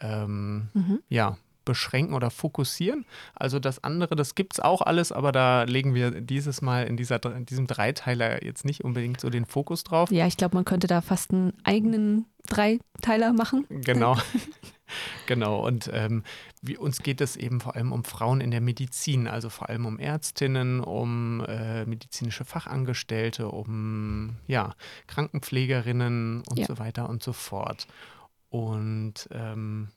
ähm, 0.00 0.68
Mhm. 0.72 1.00
ja, 1.10 1.36
beschränken 1.70 2.14
oder 2.14 2.30
fokussieren. 2.30 3.06
Also 3.36 3.60
das 3.60 3.84
andere, 3.84 4.16
das 4.16 4.34
gibt 4.34 4.54
es 4.54 4.60
auch 4.60 4.82
alles, 4.82 5.12
aber 5.12 5.30
da 5.30 5.62
legen 5.62 5.94
wir 5.94 6.10
dieses 6.20 6.62
Mal 6.62 6.82
in, 6.88 6.96
dieser, 6.96 7.24
in 7.36 7.46
diesem 7.46 7.68
Dreiteiler 7.68 8.44
jetzt 8.44 8.64
nicht 8.64 8.82
unbedingt 8.82 9.20
so 9.20 9.30
den 9.30 9.46
Fokus 9.46 9.84
drauf. 9.84 10.10
Ja, 10.10 10.26
ich 10.26 10.36
glaube, 10.36 10.56
man 10.56 10.64
könnte 10.64 10.88
da 10.88 11.00
fast 11.00 11.30
einen 11.30 11.52
eigenen 11.62 12.26
Dreiteiler 12.48 13.32
machen. 13.32 13.66
Genau. 13.68 14.16
genau. 15.26 15.64
Und 15.64 15.88
ähm, 15.92 16.24
wie, 16.60 16.76
uns 16.76 16.98
geht 16.98 17.20
es 17.20 17.36
eben 17.36 17.60
vor 17.60 17.76
allem 17.76 17.92
um 17.92 18.02
Frauen 18.02 18.40
in 18.40 18.50
der 18.50 18.60
Medizin, 18.60 19.28
also 19.28 19.48
vor 19.48 19.68
allem 19.68 19.86
um 19.86 20.00
Ärztinnen, 20.00 20.80
um 20.80 21.44
äh, 21.46 21.84
medizinische 21.86 22.44
Fachangestellte, 22.44 23.48
um 23.48 24.36
ja, 24.48 24.74
Krankenpflegerinnen 25.06 26.42
und 26.48 26.58
Ja. 26.58 26.66
so 26.66 26.78
weiter 26.78 27.08
und 27.08 27.22
so 27.22 27.32
fort. 27.32 27.86
Und 28.48 29.28
ähm, 29.30 29.88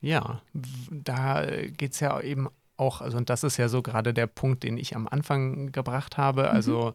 ja, 0.00 0.42
da 0.90 1.44
geht 1.76 1.92
es 1.92 2.00
ja 2.00 2.20
eben 2.20 2.48
auch, 2.76 3.00
also 3.00 3.16
und 3.16 3.30
das 3.30 3.42
ist 3.42 3.56
ja 3.56 3.68
so 3.68 3.82
gerade 3.82 4.12
der 4.12 4.26
Punkt, 4.26 4.62
den 4.62 4.76
ich 4.76 4.94
am 4.94 5.08
Anfang 5.08 5.72
gebracht 5.72 6.18
habe. 6.18 6.50
Also 6.50 6.94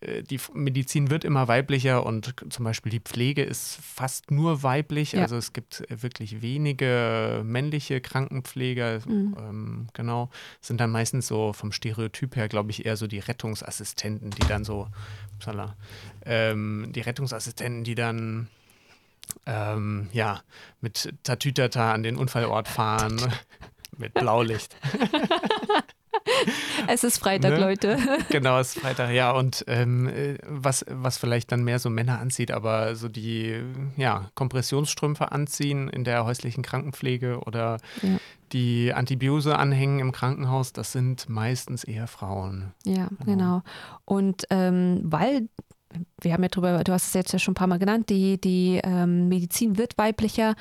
äh, 0.00 0.22
die 0.22 0.38
Medizin 0.52 1.10
wird 1.10 1.24
immer 1.24 1.48
weiblicher 1.48 2.06
und 2.06 2.34
zum 2.50 2.64
Beispiel 2.64 2.90
die 2.90 3.00
Pflege 3.00 3.42
ist 3.42 3.78
fast 3.82 4.30
nur 4.30 4.62
weiblich. 4.62 5.12
Ja. 5.12 5.22
Also 5.22 5.36
es 5.36 5.52
gibt 5.52 5.90
äh, 5.90 6.02
wirklich 6.02 6.40
wenige 6.40 7.42
männliche 7.44 8.00
Krankenpfleger. 8.00 9.00
Mhm. 9.06 9.36
Ähm, 9.38 9.86
genau, 9.92 10.30
sind 10.60 10.80
dann 10.80 10.90
meistens 10.90 11.26
so 11.26 11.52
vom 11.52 11.72
Stereotyp 11.72 12.36
her, 12.36 12.48
glaube 12.48 12.70
ich, 12.70 12.86
eher 12.86 12.96
so 12.96 13.06
die 13.06 13.18
Rettungsassistenten, 13.18 14.30
die 14.30 14.46
dann 14.46 14.64
so, 14.64 14.88
upsala, 15.34 15.76
ähm, 16.24 16.90
die 16.90 17.00
Rettungsassistenten, 17.00 17.84
die 17.84 17.94
dann 17.94 18.48
ähm, 19.46 20.08
ja, 20.12 20.40
mit 20.80 21.12
Tatütata 21.22 21.92
an 21.92 22.02
den 22.02 22.16
Unfallort 22.16 22.68
fahren, 22.68 23.20
mit 23.96 24.14
Blaulicht. 24.14 24.76
Es 26.88 27.04
ist 27.04 27.18
Freitag, 27.18 27.52
Ne? 27.52 27.58
Leute. 27.60 27.96
Genau, 28.28 28.58
es 28.58 28.74
ist 28.76 28.82
Freitag, 28.82 29.10
ja. 29.12 29.30
Und 29.30 29.64
ähm, 29.66 30.08
äh, 30.08 30.36
was, 30.46 30.84
was 30.88 31.16
vielleicht 31.18 31.50
dann 31.52 31.64
mehr 31.64 31.78
so 31.78 31.88
Männer 31.90 32.18
anzieht, 32.20 32.50
aber 32.50 32.96
so 32.96 33.08
die 33.08 33.62
ja, 33.96 34.30
Kompressionsstrümpfe 34.34 35.32
anziehen 35.32 35.88
in 35.88 36.04
der 36.04 36.24
häuslichen 36.24 36.62
Krankenpflege 36.62 37.40
oder 37.40 37.78
Ja. 38.02 38.18
die 38.52 38.92
Antibiose 38.92 39.58
anhängen 39.58 40.00
im 40.00 40.12
Krankenhaus, 40.12 40.72
das 40.72 40.92
sind 40.92 41.28
meistens 41.28 41.84
eher 41.84 42.06
Frauen. 42.06 42.72
Ja, 42.84 43.08
Genau. 43.24 43.24
genau. 43.24 43.62
Und 44.04 44.44
ähm, 44.50 45.00
weil, 45.04 45.48
wir 46.20 46.32
haben 46.32 46.42
ja 46.42 46.48
drüber, 46.48 46.84
du 46.84 46.92
hast 46.92 47.08
es 47.08 47.14
jetzt 47.14 47.32
ja 47.32 47.38
schon 47.38 47.52
ein 47.52 47.54
paar 47.54 47.66
Mal 47.66 47.78
genannt, 47.78 48.10
die, 48.10 48.40
die 48.40 48.80
ähm, 48.84 49.28
Medizin 49.28 49.78
wird 49.78 49.96
weiblicher. 49.96 50.54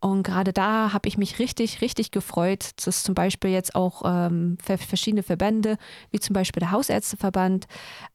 Und 0.00 0.22
gerade 0.22 0.52
da 0.52 0.92
habe 0.92 1.08
ich 1.08 1.16
mich 1.16 1.38
richtig, 1.38 1.80
richtig 1.80 2.10
gefreut, 2.10 2.70
dass 2.84 3.02
zum 3.02 3.14
Beispiel 3.14 3.50
jetzt 3.50 3.74
auch 3.74 4.02
ähm, 4.04 4.58
ver- 4.62 4.78
verschiedene 4.78 5.22
Verbände, 5.22 5.78
wie 6.10 6.20
zum 6.20 6.34
Beispiel 6.34 6.60
der 6.60 6.70
Hausärzteverband, 6.70 7.66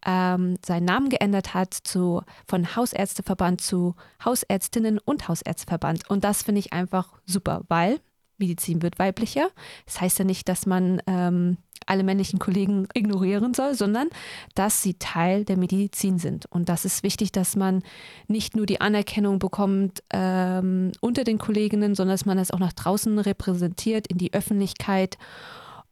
ähm, 0.06 0.58
seinen 0.66 0.86
Namen 0.86 1.10
geändert 1.10 1.54
hat 1.54 1.74
zu, 1.74 2.22
von 2.48 2.76
Hausärzteverband 2.76 3.62
zu 3.62 3.96
Hausärztinnen 4.24 5.00
und 5.00 5.28
Hausärzteverband. 5.28 6.10
Und 6.10 6.24
das 6.24 6.44
finde 6.44 6.60
ich 6.60 6.74
einfach 6.74 7.14
super, 7.26 7.62
weil 7.68 8.00
Medizin 8.39 8.81
wird 8.81 9.00
weiblicher. 9.00 9.50
Das 9.86 10.01
heißt 10.01 10.19
ja 10.19 10.25
nicht, 10.25 10.50
dass 10.50 10.65
man 10.65 11.01
ähm, 11.08 11.58
alle 11.86 12.03
männlichen 12.03 12.39
Kollegen 12.39 12.88
ignorieren 12.93 13.53
soll, 13.53 13.74
sondern 13.74 14.10
dass 14.53 14.81
sie 14.81 14.96
Teil 14.96 15.43
der 15.46 15.58
Medizin 15.58 16.19
sind. 16.19 16.46
Und 16.48 16.69
das 16.69 16.86
ist 16.86 17.03
wichtig, 17.03 17.31
dass 17.31 17.55
man 17.55 17.84
nicht 18.27 18.55
nur 18.55 18.65
die 18.65 18.81
Anerkennung 18.81 19.39
bekommt 19.39 20.03
ähm, 20.12 20.91
unter 21.01 21.24
den 21.24 21.39
Kolleginnen, 21.39 21.96
sondern 21.96 22.13
dass 22.13 22.25
man 22.25 22.38
das 22.38 22.51
auch 22.51 22.60
nach 22.60 22.74
draußen 22.74 23.17
repräsentiert, 23.19 24.08
in 24.08 24.17
die 24.17 24.34
Öffentlichkeit. 24.34 25.17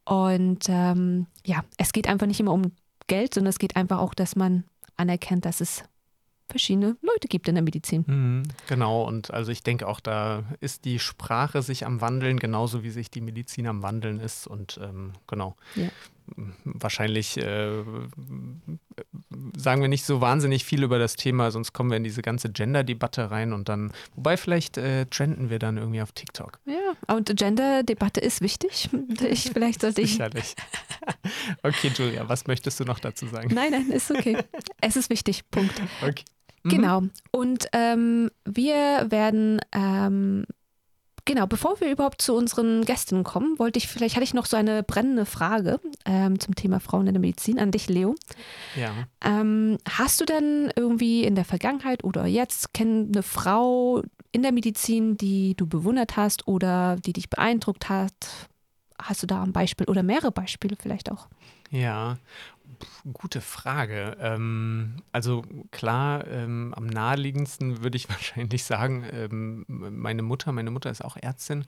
Und 0.06 0.66
ähm, 0.70 1.26
ja, 1.46 1.64
es 1.78 1.94
geht 1.94 2.08
einfach 2.08 2.28
nicht 2.28 2.40
immer 2.40 2.54
um 2.54 2.72
Geld, 3.08 3.34
sondern 3.34 3.50
es 3.50 3.60
geht 3.60 3.76
einfach 3.76 4.00
auch, 4.00 4.14
dass 4.14 4.36
man 4.36 4.64
anerkennt, 4.98 5.46
dass 5.46 5.62
es 5.62 5.84
verschiedene 6.48 6.98
Leute 7.02 7.28
gibt 7.28 7.48
in 7.48 7.56
der 7.56 7.64
Medizin. 7.64 8.04
Mhm, 8.08 8.44
genau, 8.68 9.04
und 9.04 9.32
also 9.32 9.52
ich 9.52 9.64
denke 9.64 9.88
auch, 9.88 10.00
da 10.00 10.44
ist 10.60 10.86
die 10.86 11.00
Sprache 11.00 11.62
sich 11.62 11.86
am 11.86 12.02
Wandeln, 12.02 12.40
genauso 12.40 12.84
wie 12.84 12.90
sich 12.90 13.10
die 13.12 13.22
Medizin 13.22 13.68
am 13.68 13.84
Wandeln 13.84 14.20
ist. 14.20 14.48
Und 14.48 14.80
ähm, 14.82 15.14
genau. 15.28 15.56
Ja. 15.76 15.90
Wahrscheinlich 16.66 17.38
äh, 17.38 17.84
sagen 19.56 19.82
wir 19.82 19.88
nicht 19.88 20.04
so 20.04 20.20
wahnsinnig 20.20 20.66
viel 20.66 20.84
über 20.84 21.00
das 21.00 21.16
Thema, 21.16 21.52
sonst 21.52 21.72
kommen 21.72 21.90
wir 21.90 21.98
in 21.98 22.04
diese 22.04 22.22
ganze 22.22 22.50
Gender-Debatte 22.50 23.32
rein 23.32 23.54
und 23.54 23.70
dann, 23.70 23.94
wobei 24.16 24.36
vielleicht 24.36 24.78
äh, 24.78 25.06
trenden 25.06 25.50
wir 25.50 25.60
dann 25.60 25.78
irgendwie 25.78 26.02
auf 26.02 26.12
TikTok. 26.12 26.60
Ja, 26.66 27.16
und 27.16 27.34
Gender-Debatte 27.34 28.20
ist 28.20 28.42
wichtig. 28.42 28.90
Ich, 29.30 29.50
vielleicht 29.52 29.82
sollte 29.82 30.02
ich. 30.02 30.12
Sicherlich. 30.12 30.56
okay, 31.64 31.92
Julia, 31.96 32.30
was 32.30 32.48
möchtest 32.48 32.80
du 32.80 32.86
noch 32.86 33.00
dazu 33.00 33.28
sagen? 33.28 33.54
Nein, 33.54 33.72
nein, 33.72 33.90
ist 33.90 34.12
okay. 34.12 34.38
Es 34.82 34.96
ist 34.96 35.10
wichtig. 35.10 35.50
Punkt. 35.50 35.82
Okay. 36.02 36.24
Mhm. 36.64 36.70
Genau. 36.70 37.02
Und 37.32 37.68
ähm, 37.74 38.30
wir 38.46 39.08
werden, 39.10 39.60
ähm, 39.74 40.46
genau, 41.26 41.48
bevor 41.48 41.80
wir 41.80 41.92
überhaupt 41.92 42.22
zu 42.22 42.36
unseren 42.36 42.84
Gästen 42.86 43.24
kommen, 43.24 43.60
wollte 43.60 43.78
ich, 43.78 43.88
vielleicht 43.88 44.16
hatte 44.16 44.24
ich 44.24 44.34
noch 44.34 44.46
so 44.46 44.58
eine 44.58 44.84
brennende 44.84 45.26
Frage 45.26 45.80
ähm, 46.06 46.40
zum 46.40 46.56
Thema 46.56 46.80
Frauen 46.80 47.08
in 47.08 47.14
der 47.14 47.22
Medizin 47.22 47.60
an 47.60 47.72
dich, 47.72 47.88
Leo. 47.88 48.16
Ja. 48.76 48.92
Ähm, 49.24 49.78
hast 49.90 50.22
du 50.22 50.26
denn 50.26 50.72
irgendwie 50.76 51.24
in 51.24 51.36
der 51.36 51.46
Vergangenheit 51.46 52.04
oder 52.04 52.26
jetzt 52.26 52.74
kenn 52.74 53.12
eine 53.14 53.24
Frau 53.24 54.02
in 54.32 54.42
der 54.42 54.52
Medizin, 54.52 55.18
die 55.18 55.56
du 55.56 55.68
bewundert 55.68 56.18
hast 56.18 56.48
oder 56.48 56.98
die 56.98 57.14
dich 57.14 57.30
beeindruckt 57.30 57.90
hat? 57.90 58.14
Hast 59.00 59.24
du 59.24 59.28
da 59.28 59.44
ein 59.44 59.54
Beispiel 59.54 59.88
oder 59.88 60.04
mehrere 60.04 60.32
Beispiele 60.32 60.76
vielleicht 60.76 61.12
auch? 61.12 61.28
Ja, 61.70 62.18
gute 63.14 63.42
Frage. 63.42 64.18
Ähm, 64.20 64.98
also 65.12 65.44
klar, 65.72 66.26
ähm, 66.28 66.74
am 66.76 66.88
naheliegendsten 66.88 67.84
würde 67.84 67.98
ich 67.98 68.10
wahrscheinlich 68.10 68.64
sagen, 68.64 69.06
ähm, 69.12 69.66
meine 69.68 70.22
Mutter, 70.22 70.52
meine 70.52 70.72
Mutter 70.72 70.90
ist 70.90 71.04
auch 71.04 71.18
Ärztin. 71.18 71.66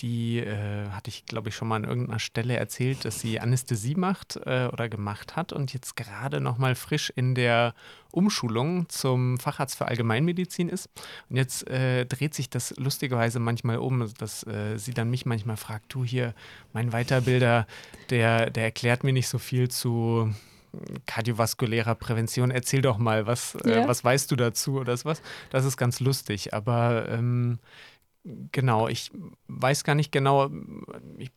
Die 0.00 0.38
äh, 0.38 0.88
hatte 0.90 1.08
ich, 1.10 1.26
glaube 1.26 1.50
ich, 1.50 1.54
schon 1.54 1.68
mal 1.68 1.76
an 1.76 1.84
irgendeiner 1.84 2.18
Stelle 2.18 2.56
erzählt, 2.56 3.04
dass 3.04 3.20
sie 3.20 3.38
Anästhesie 3.38 3.94
macht 3.96 4.36
äh, 4.46 4.68
oder 4.72 4.88
gemacht 4.88 5.36
hat 5.36 5.52
und 5.52 5.74
jetzt 5.74 5.94
gerade 5.96 6.40
noch 6.40 6.56
mal 6.56 6.74
frisch 6.74 7.12
in 7.14 7.34
der 7.34 7.74
Umschulung 8.10 8.88
zum 8.88 9.38
Facharzt 9.38 9.76
für 9.76 9.86
Allgemeinmedizin 9.88 10.68
ist. 10.70 10.88
Und 11.28 11.36
jetzt 11.36 11.68
äh, 11.68 12.06
dreht 12.06 12.32
sich 12.34 12.48
das 12.48 12.74
lustigerweise 12.78 13.40
manchmal 13.40 13.76
um, 13.76 14.10
dass 14.18 14.42
äh, 14.46 14.78
sie 14.78 14.94
dann 14.94 15.10
mich 15.10 15.26
manchmal 15.26 15.56
fragt, 15.58 15.92
du 15.92 16.04
hier, 16.04 16.34
mein 16.72 16.92
Weiterbilder, 16.92 17.66
der, 18.08 18.48
der 18.50 18.64
erklärt 18.64 19.04
mir 19.04 19.12
nicht 19.12 19.28
so 19.28 19.38
viel 19.38 19.68
zu 19.68 20.32
kardiovaskulärer 21.06 21.94
Prävention. 21.94 22.50
Erzähl 22.50 22.80
doch 22.82 22.98
mal, 22.98 23.26
was, 23.26 23.56
Ja. 23.64 23.84
äh, 23.84 23.88
was 23.88 24.02
weißt 24.04 24.30
du 24.30 24.36
dazu 24.36 24.78
oder 24.80 24.96
was? 25.04 25.20
Das 25.50 25.64
ist 25.64 25.76
ganz 25.76 26.00
lustig. 26.00 26.54
Aber 26.54 27.08
ähm, 27.08 27.58
Genau, 28.24 28.86
ich 28.88 29.10
weiß 29.48 29.84
gar 29.84 29.94
nicht 29.94 30.12
genau. 30.12 30.50
Ich 31.16 31.30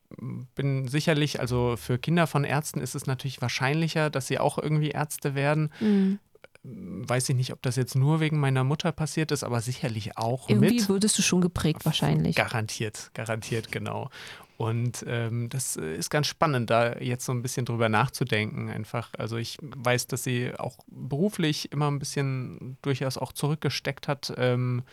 bin 0.56 0.88
sicherlich, 0.88 1.40
also 1.40 1.76
für 1.78 1.98
Kinder 1.98 2.28
von 2.28 2.44
Ärzten 2.44 2.82
ist 2.82 2.94
es 2.94 3.06
natürlich 3.06 3.42
wahrscheinlicher, 3.42 4.10
dass 4.10 4.28
sie 4.28 4.40
auch 4.40 4.58
irgendwie 4.58 4.90
Ärzte 4.90 5.34
werden. 5.34 5.72
Mhm. 5.80 6.20
Weiß 6.66 7.28
ich 7.30 7.36
nicht, 7.36 7.52
ob 7.52 7.62
das 7.62 7.76
jetzt 7.76 7.96
nur 7.96 8.20
wegen 8.20 8.40
meiner 8.40 8.64
Mutter 8.64 8.92
passiert 8.92 9.32
ist, 9.32 9.44
aber 9.44 9.60
sicherlich 9.62 10.18
auch 10.18 10.50
Irgendwie 10.50 10.76
mit. 10.76 10.90
wurdest 10.90 11.18
du 11.18 11.22
schon 11.22 11.42
geprägt, 11.42 11.86
wahrscheinlich. 11.86 12.36
Garantiert, 12.36 13.12
garantiert, 13.14 13.72
genau. 13.72 14.10
Und 14.56 15.04
ähm, 15.08 15.50
das 15.50 15.76
ist 15.76 16.10
ganz 16.10 16.28
spannend, 16.28 16.70
da 16.70 16.98
jetzt 17.00 17.26
so 17.26 17.34
ein 17.34 17.42
bisschen 17.42 17.66
drüber 17.66 17.90
nachzudenken. 17.90 18.70
Einfach, 18.70 19.10
also 19.18 19.36
ich 19.38 19.58
weiß, 19.62 20.08
dass 20.08 20.24
sie 20.24 20.54
auch 20.58 20.78
beruflich 20.88 21.72
immer 21.72 21.90
ein 21.90 22.00
bisschen 22.00 22.78
durchaus 22.82 23.18
auch 23.18 23.34
zurückgesteckt 23.34 24.08
hat. 24.08 24.34
Ähm, 24.38 24.84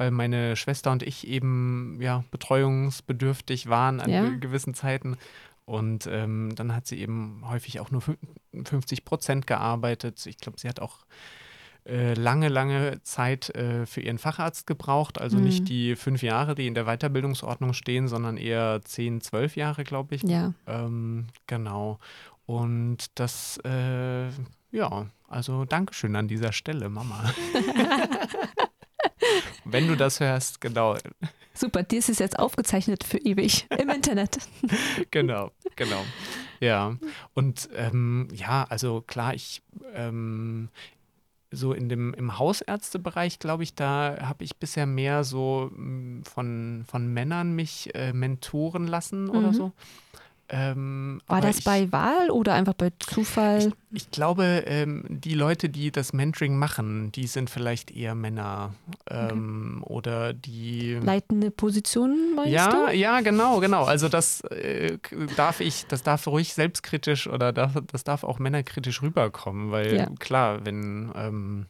weil 0.00 0.12
meine 0.12 0.56
Schwester 0.56 0.92
und 0.92 1.02
ich 1.02 1.28
eben 1.28 1.98
ja 2.00 2.24
betreuungsbedürftig 2.30 3.68
waren 3.68 4.00
an 4.00 4.10
ja. 4.10 4.30
gewissen 4.30 4.72
Zeiten. 4.72 5.18
Und 5.66 6.08
ähm, 6.10 6.54
dann 6.56 6.74
hat 6.74 6.86
sie 6.86 6.98
eben 7.00 7.42
häufig 7.46 7.80
auch 7.80 7.90
nur 7.90 8.02
50 8.64 9.04
Prozent 9.04 9.46
gearbeitet. 9.46 10.24
Ich 10.24 10.38
glaube, 10.38 10.58
sie 10.58 10.70
hat 10.70 10.80
auch 10.80 11.04
äh, 11.86 12.14
lange, 12.14 12.48
lange 12.48 13.02
Zeit 13.02 13.54
äh, 13.54 13.84
für 13.84 14.00
ihren 14.00 14.16
Facharzt 14.16 14.66
gebraucht. 14.66 15.20
Also 15.20 15.36
mhm. 15.36 15.44
nicht 15.44 15.68
die 15.68 15.94
fünf 15.96 16.22
Jahre, 16.22 16.54
die 16.54 16.66
in 16.66 16.74
der 16.74 16.86
Weiterbildungsordnung 16.86 17.74
stehen, 17.74 18.08
sondern 18.08 18.38
eher 18.38 18.80
zehn, 18.82 19.20
zwölf 19.20 19.54
Jahre, 19.54 19.84
glaube 19.84 20.14
ich. 20.14 20.22
Ja. 20.22 20.54
Ähm, 20.66 21.26
genau. 21.46 21.98
Und 22.46 23.18
das, 23.20 23.60
äh, 23.66 24.30
ja, 24.72 25.08
also 25.28 25.66
Dankeschön 25.66 26.16
an 26.16 26.26
dieser 26.26 26.52
Stelle, 26.52 26.88
Mama. 26.88 27.22
Wenn 29.72 29.88
du 29.88 29.96
das 29.96 30.20
hörst, 30.20 30.60
genau. 30.60 30.96
Super, 31.54 31.82
dir 31.82 31.98
ist 31.98 32.08
es 32.08 32.18
jetzt 32.18 32.38
aufgezeichnet 32.38 33.04
für 33.04 33.18
ewig 33.18 33.66
im 33.78 33.88
Internet. 33.90 34.38
genau, 35.10 35.50
genau. 35.76 36.04
Ja, 36.60 36.96
und 37.34 37.68
ähm, 37.74 38.28
ja, 38.32 38.66
also 38.68 39.02
klar, 39.02 39.34
ich 39.34 39.62
ähm, 39.94 40.68
so 41.50 41.72
in 41.72 41.88
dem 41.88 42.14
im 42.14 42.38
Hausärztebereich, 42.38 43.38
glaube 43.38 43.62
ich, 43.62 43.74
da 43.74 44.18
habe 44.20 44.44
ich 44.44 44.56
bisher 44.56 44.86
mehr 44.86 45.24
so 45.24 45.70
mm, 45.74 46.22
von, 46.22 46.84
von 46.86 47.12
Männern 47.12 47.54
mich 47.54 47.94
äh, 47.94 48.12
mentoren 48.12 48.86
lassen 48.86 49.24
mhm. 49.24 49.30
oder 49.30 49.52
so. 49.52 49.72
Ähm, 50.52 51.20
War 51.28 51.40
das 51.40 51.58
ich, 51.58 51.64
bei 51.64 51.92
Wahl 51.92 52.30
oder 52.30 52.54
einfach 52.54 52.74
bei 52.74 52.90
Zufall? 52.98 53.72
Ich, 53.92 54.02
ich 54.02 54.10
glaube, 54.10 54.64
ähm, 54.66 55.04
die 55.08 55.34
Leute, 55.34 55.68
die 55.68 55.92
das 55.92 56.12
Mentoring 56.12 56.56
machen, 56.56 57.12
die 57.12 57.28
sind 57.28 57.48
vielleicht 57.50 57.92
eher 57.92 58.16
Männer 58.16 58.74
ähm, 59.08 59.78
okay. 59.82 59.92
oder 59.92 60.32
die. 60.32 60.94
Leitende 60.94 61.52
Positionen, 61.52 62.34
meinst 62.34 62.52
ja, 62.52 62.86
du? 62.86 62.96
Ja, 62.96 63.20
genau, 63.20 63.60
genau. 63.60 63.84
Also 63.84 64.08
das 64.08 64.40
äh, 64.42 64.98
darf 65.36 65.60
ich, 65.60 65.86
das 65.86 66.02
darf 66.02 66.26
ruhig 66.26 66.52
selbstkritisch 66.52 67.28
oder 67.28 67.52
darf, 67.52 67.74
das 67.86 68.02
darf 68.02 68.24
auch 68.24 68.40
männerkritisch 68.40 69.02
rüberkommen, 69.02 69.70
weil 69.70 69.96
ja. 69.96 70.06
klar, 70.18 70.64
wenn 70.64 71.12
ähm, 71.14 71.66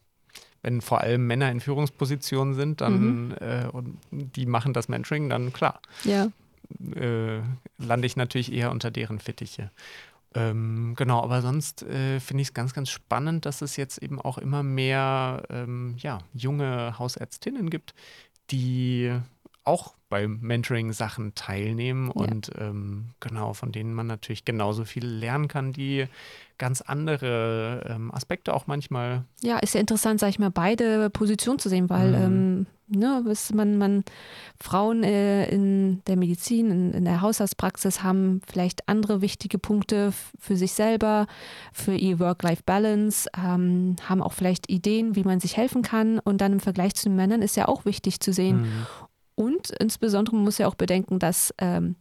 wenn 0.62 0.80
vor 0.82 1.00
allem 1.00 1.26
Männer 1.26 1.50
in 1.50 1.60
Führungspositionen 1.60 2.54
sind, 2.54 2.80
dann 2.80 3.28
mhm. 3.28 3.34
äh, 3.40 3.66
und 3.72 3.98
die 4.10 4.46
machen 4.46 4.72
das 4.72 4.88
Mentoring, 4.88 5.28
dann 5.28 5.52
klar. 5.52 5.80
Ja 6.04 6.28
äh, 6.94 7.40
lande 7.78 8.06
ich 8.06 8.16
natürlich 8.16 8.52
eher 8.52 8.70
unter 8.70 8.90
deren 8.90 9.18
Fittiche. 9.18 9.70
Ähm, 10.34 10.94
genau, 10.96 11.22
aber 11.22 11.42
sonst 11.42 11.82
äh, 11.82 12.20
finde 12.20 12.42
ich 12.42 12.48
es 12.48 12.54
ganz, 12.54 12.72
ganz 12.72 12.88
spannend, 12.88 13.46
dass 13.46 13.62
es 13.62 13.76
jetzt 13.76 13.98
eben 13.98 14.20
auch 14.20 14.38
immer 14.38 14.62
mehr 14.62 15.42
ähm, 15.50 15.96
ja, 15.98 16.18
junge 16.34 16.98
Hausärztinnen 16.98 17.68
gibt, 17.68 17.94
die 18.50 19.12
auch 19.64 19.94
bei 20.08 20.26
Mentoring-Sachen 20.26 21.34
teilnehmen 21.34 22.12
ja. 22.14 22.24
und 22.24 22.50
ähm, 22.58 23.10
genau, 23.20 23.54
von 23.54 23.72
denen 23.72 23.94
man 23.94 24.06
natürlich 24.06 24.44
genauso 24.44 24.84
viel 24.84 25.06
lernen 25.06 25.48
kann, 25.48 25.72
die 25.72 26.06
ganz 26.58 26.80
andere 26.80 27.86
ähm, 27.88 28.12
Aspekte 28.12 28.52
auch 28.52 28.66
manchmal. 28.66 29.24
Ja, 29.40 29.58
ist 29.58 29.74
ja 29.74 29.80
interessant, 29.80 30.20
sag 30.20 30.28
ich 30.28 30.38
mal, 30.38 30.50
beide 30.50 31.10
Positionen 31.10 31.58
zu 31.58 31.68
sehen, 31.68 31.88
weil 31.88 32.08
mhm. 32.10 32.14
ähm, 32.14 32.66
ne, 32.90 33.22
man, 33.54 33.78
man 33.78 34.04
Frauen 34.60 35.02
äh, 35.02 35.48
in 35.48 36.02
der 36.06 36.16
Medizin, 36.16 36.70
in, 36.70 36.92
in, 36.92 37.04
der 37.04 37.20
Haushaltspraxis 37.20 38.02
haben 38.02 38.40
vielleicht 38.50 38.88
andere 38.88 39.20
wichtige 39.20 39.58
Punkte 39.58 40.12
für 40.38 40.56
sich 40.56 40.72
selber, 40.72 41.26
für 41.72 41.94
ihr 41.94 42.18
Work-Life-Balance, 42.18 43.30
ähm, 43.36 43.96
haben 44.08 44.22
auch 44.22 44.32
vielleicht 44.32 44.70
Ideen, 44.70 45.16
wie 45.16 45.24
man 45.24 45.40
sich 45.40 45.56
helfen 45.56 45.82
kann. 45.82 46.18
Und 46.18 46.40
dann 46.40 46.52
im 46.52 46.60
Vergleich 46.60 46.94
zu 46.94 47.08
den 47.08 47.16
Männern 47.16 47.42
ist 47.42 47.56
ja 47.56 47.68
auch 47.68 47.84
wichtig 47.84 48.20
zu 48.20 48.32
sehen. 48.32 48.62
Mhm. 48.62 48.86
Und 49.34 49.70
insbesondere 49.78 50.36
man 50.36 50.44
muss 50.44 50.58
ja 50.58 50.66
auch 50.66 50.74
bedenken, 50.74 51.18
dass 51.18 51.54
ähm, 51.58 51.96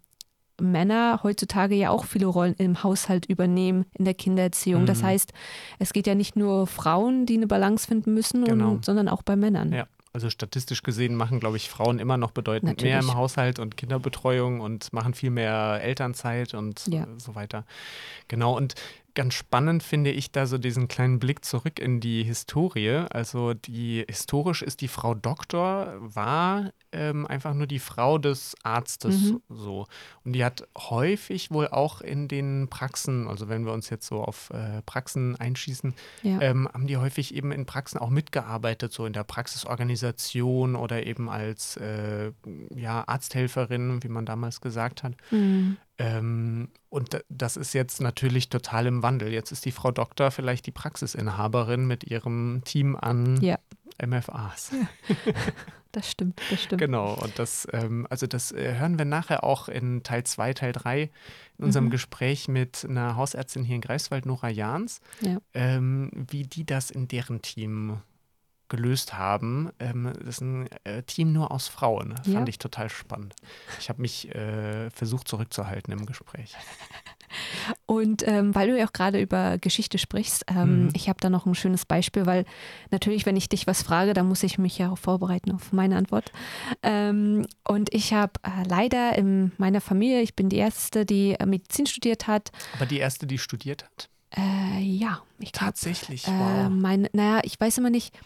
Männer 0.62 1.22
heutzutage 1.24 1.76
ja 1.76 1.90
auch 1.90 2.06
viele 2.06 2.26
Rollen 2.26 2.56
im 2.58 2.84
Haushalt 2.84 3.26
übernehmen, 3.26 3.86
in 3.94 4.06
der 4.06 4.13
Kindererziehung. 4.13 4.84
Mhm. 4.84 4.88
Das 4.88 5.04
heißt, 5.04 5.34
es 5.80 5.94
geht 5.94 6.08
ja 6.08 6.16
nicht 6.16 6.36
nur 6.36 6.68
Frauen, 6.68 7.26
die 7.26 7.36
eine 7.36 7.48
Balance 7.48 7.88
finden 7.88 8.13
müssen, 8.13 8.44
genau. 8.44 8.72
und, 8.72 8.86
sondern 8.86 9.08
auch 9.08 9.24
bei 9.24 9.36
Männern. 9.36 9.72
Ja. 9.72 9.88
Also 10.12 10.30
statistisch 10.32 10.82
gesehen 10.82 11.13
machen, 11.13 11.39
glaube 11.39 11.58
ich, 11.58 11.69
Frauen 11.69 12.00
immer 12.00 12.17
noch 12.17 12.32
bedeutend 12.32 12.72
Natürlich. 12.72 12.93
mehr 12.93 13.00
im 13.00 13.13
Haushalt 13.13 13.60
und 13.60 13.78
Kinderbetreuung 13.78 14.60
und 14.60 14.91
machen 14.91 15.13
viel 15.13 15.30
mehr 15.30 15.80
Elternzeit 15.84 16.56
und 16.56 16.88
ja. 16.88 17.08
so 17.17 17.36
weiter. 17.36 17.63
Genau, 18.28 18.58
und 18.58 18.74
ganz 19.13 19.34
spannend 19.34 19.84
finde 19.84 20.12
ich 20.12 20.32
da 20.32 20.45
so 20.45 20.58
diesen 20.58 20.88
kleinen 20.88 21.19
Blick 21.19 21.43
zurück 21.45 21.80
in 21.80 22.00
die 22.00 22.24
Historie. 22.24 23.06
Also 23.10 23.54
die 23.54 24.06
historisch 24.08 24.62
ist 24.62 24.82
die 24.82 24.88
Frau 24.88 25.15
Doktor, 25.15 25.95
war 26.00 26.72
ähm, 26.91 27.26
einfach 27.28 27.54
nur 27.54 27.67
die 27.67 27.80
Frau 27.80 28.17
des 28.17 28.56
Arztes 28.63 29.32
mhm. 29.32 29.41
so. 29.50 29.86
Und 30.24 30.34
die 30.34 30.43
hat 30.43 30.67
häufig 30.78 31.52
wohl 31.52 31.67
auch 31.67 32.02
in 32.02 32.28
den 32.28 32.67
Praxen, 32.69 33.28
also 33.28 33.50
wenn 33.50 33.65
wir 33.65 33.74
uns 33.74 33.89
jetzt 33.89 34.08
so 34.08 34.24
auf 34.24 34.50
äh, 34.52 34.82
Praxen 34.84 35.36
einschießen, 35.36 35.93
ja. 36.24 36.41
ähm, 36.41 36.67
haben 36.72 36.88
die 36.88 36.98
häufig 36.98 37.36
eben 37.36 37.52
in 37.52 37.65
Praxen 37.65 38.00
auch 38.00 38.10
mitgearbeitet, 38.10 38.91
so 38.93 39.06
in 39.06 39.13
der 39.13 39.24
Praxisorganisation 39.24 40.76
oder 40.76 41.06
eben 41.06 41.30
als 41.30 41.78
äh, 41.78 42.32
ja, 42.76 43.04
Arzthelferin, 43.08 44.04
wie 44.04 44.10
man 44.10 44.26
damals 44.26 44.62
gesagt 44.62 45.04
hat. 45.04 45.13
Mhm. 45.32 45.78
Ähm, 46.00 46.70
und 46.90 47.24
das 47.30 47.58
ist 47.58 47.74
jetzt 47.74 48.02
natürlich 48.02 48.50
total 48.50 48.88
im 48.88 49.04
Wandel. 49.04 49.32
Jetzt 49.32 49.52
ist 49.52 49.66
die 49.66 49.72
Frau 49.72 49.92
Doktor 49.92 50.32
vielleicht 50.32 50.66
die 50.66 50.72
Praxisinhaberin 50.72 51.86
mit 51.86 52.06
ihrem 52.06 52.62
Team 52.66 52.96
an 52.96 53.40
ja. 53.42 53.60
MFAs. 54.04 54.72
Das 55.92 56.12
stimmt, 56.12 56.40
das 56.52 56.62
stimmt. 56.62 56.82
Genau, 56.82 57.16
und 57.16 57.40
das, 57.40 57.68
ähm, 57.74 58.06
also 58.12 58.28
das 58.28 58.52
äh, 58.52 58.76
hören 58.76 59.00
wir 59.00 59.06
nachher 59.06 59.44
auch 59.44 59.68
in 59.70 60.04
Teil 60.04 60.24
2, 60.24 60.54
Teil 60.54 60.72
3 60.72 61.10
in 61.58 61.66
unserem 61.66 61.86
mhm. 61.86 61.90
Gespräch 61.90 62.48
mit 62.48 62.86
einer 62.88 63.16
Hausärztin 63.16 63.64
hier 63.64 63.76
in 63.76 63.82
Greifswald, 63.82 64.28
Nora 64.28 64.50
Jahns, 64.50 65.02
ja. 65.22 65.40
ähm, 65.56 66.12
wie 66.14 66.44
die 66.44 66.64
das 66.64 66.92
in 66.92 67.08
deren 67.08 67.42
Team 67.42 68.02
gelöst 68.70 69.18
haben. 69.18 69.72
Ähm, 69.80 70.12
das 70.20 70.36
ist 70.36 70.42
ein 70.42 70.70
äh, 70.84 71.04
Team 71.04 71.34
nur 71.34 71.52
aus 71.52 71.68
Frauen. 71.68 72.16
Ja. 72.26 72.34
Fand 72.34 72.50
ich 72.50 72.60
total 72.60 72.90
spannend. 72.90 73.36
Ich 73.80 73.90
habe 73.90 74.02
mich 74.02 74.34
äh, 74.34 74.90
versucht 74.92 75.28
zurückzuhalten 75.28 75.92
im 75.92 76.06
Gespräch. 76.06 76.56
Und 77.86 78.28
ähm, 78.28 78.56
weil 78.56 78.70
du 78.70 78.78
ja 78.78 78.88
auch 78.88 78.94
gerade 78.94 79.20
über 79.20 79.58
Geschichte 79.58 79.98
sprichst, 79.98 80.46
ähm, 80.48 80.86
mhm. 80.86 80.90
ich 80.96 81.10
habe 81.10 81.20
da 81.20 81.30
noch 81.30 81.46
ein 81.46 81.56
schönes 81.56 81.86
Beispiel, 81.86 82.26
weil 82.26 82.46
natürlich, 82.92 83.26
wenn 83.26 83.36
ich 83.36 83.50
dich 83.50 83.68
was 83.68 83.84
frage, 83.84 84.14
dann 84.14 84.28
muss 84.28 84.44
ich 84.44 84.58
mich 84.58 84.78
ja 84.78 84.90
auch 84.90 84.98
vorbereiten 84.98 85.52
auf 85.52 85.72
meine 85.72 85.98
Antwort. 85.98 86.32
Ähm, 86.84 87.46
und 87.68 87.94
ich 87.94 88.14
habe 88.14 88.34
äh, 88.44 88.68
leider 88.68 89.16
in 89.18 89.52
meiner 89.58 89.82
Familie, 89.82 90.22
ich 90.22 90.36
bin 90.36 90.50
die 90.50 90.58
Erste, 90.58 91.06
die 91.06 91.34
äh, 91.34 91.46
Medizin 91.46 91.86
studiert 91.86 92.28
hat. 92.28 92.52
Aber 92.76 92.86
die 92.86 92.98
Erste, 92.98 93.28
die 93.28 93.38
studiert 93.38 93.84
hat? 93.84 94.10
Äh, 94.36 94.82
ja, 94.82 95.22
ich 95.40 95.52
glaube. 95.52 95.66
Tatsächlich, 95.66 96.28
äh, 96.28 96.32
wow. 96.32 96.70
Mein, 96.70 97.08
naja, 97.14 97.42
ich 97.44 97.60
weiß 97.60 97.80
immer 97.80 97.90
nicht, 97.90 98.18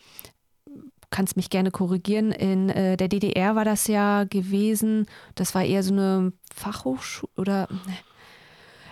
kannst 1.13 1.37
mich 1.37 1.49
gerne 1.49 1.71
korrigieren. 1.71 2.31
In 2.31 2.69
äh, 2.69 2.97
der 2.97 3.07
DDR 3.07 3.55
war 3.55 3.63
das 3.63 3.87
ja 3.87 4.23
gewesen. 4.25 5.05
Das 5.35 5.53
war 5.53 5.63
eher 5.63 5.83
so 5.83 5.93
eine 5.93 6.33
Fachhochschule 6.53 7.31
oder. 7.37 7.67
Ne. 7.69 7.93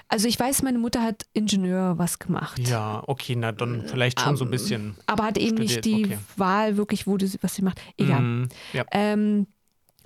Also 0.07 0.27
ich 0.27 0.39
weiß, 0.39 0.61
meine 0.61 0.77
Mutter 0.77 1.01
hat 1.01 1.25
Ingenieur 1.33 1.97
was 1.97 2.19
gemacht. 2.19 2.59
Ja, 2.59 3.01
okay, 3.07 3.35
na 3.35 3.51
dann 3.51 3.87
vielleicht 3.87 4.19
schon 4.19 4.31
um, 4.31 4.37
so 4.37 4.45
ein 4.45 4.51
bisschen. 4.51 4.95
Aber 5.07 5.23
hat 5.23 5.37
eben 5.37 5.57
studiert. 5.57 5.85
nicht 5.85 5.85
die 5.85 6.05
okay. 6.05 6.17
Wahl 6.37 6.77
wirklich, 6.77 7.07
wo 7.07 7.17
du, 7.17 7.27
was 7.41 7.55
sie 7.55 7.61
macht. 7.61 7.81
Egal. 7.97 8.21
Mm, 8.21 8.49
ja. 8.73 8.85
ähm, 8.91 9.47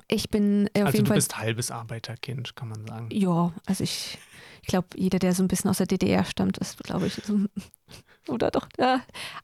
ich 0.08 0.30
bin 0.30 0.70
auf 0.76 0.86
also 0.86 0.98
jeden 0.98 1.06
du 1.06 1.10
Fall. 1.10 1.18
Du 1.18 1.22
bist 1.22 1.38
halbes 1.38 1.72
Arbeiterkind, 1.72 2.56
kann 2.56 2.70
man 2.70 2.86
sagen. 2.86 3.10
Ja, 3.12 3.52
also 3.66 3.84
ich, 3.84 4.20
ich 4.62 4.68
glaube, 4.68 4.88
jeder, 4.96 5.18
der 5.18 5.34
so 5.34 5.44
ein 5.44 5.48
bisschen 5.48 5.72
aus 5.72 5.80
der 5.80 5.88
DDR 5.88 6.24
stammt, 6.24 6.60
ist, 6.60 6.78
glaube 6.84 7.08
ich, 7.08 7.16
so 7.16 7.40
oder 8.28 8.52
doch? 8.52 8.68
Ja, 8.80 9.02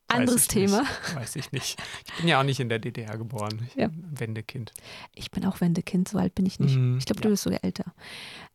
anderes 0.08 0.44
Weiß 0.44 0.48
Thema. 0.48 0.82
Nicht. 0.82 1.15
Weiß 1.15 1.36
ich 1.36 1.52
nicht. 1.52 1.82
Ich 2.06 2.13
bin 2.17 2.28
ja 2.28 2.39
auch 2.39 2.44
nicht 2.44 2.60
in 2.60 2.70
der 2.70 2.80
DDR 2.80 3.17
geboren. 3.17 3.67
Ich 3.67 3.76
ja. 3.76 3.89
Wendekind. 3.94 4.74
Ich 5.15 5.32
bin 5.32 5.46
auch 5.46 5.62
Wendekind, 5.62 6.08
so 6.08 6.17
alt 6.17 6.36
bin 6.36 6.46
ich 6.46 6.60
nicht. 6.60 6.76
Mm, 6.76 6.98
ich 6.98 7.06
glaube, 7.06 7.20
ja. 7.20 7.24
du 7.24 7.30
bist 7.30 7.44
sogar 7.44 7.63
älter. 7.63 7.86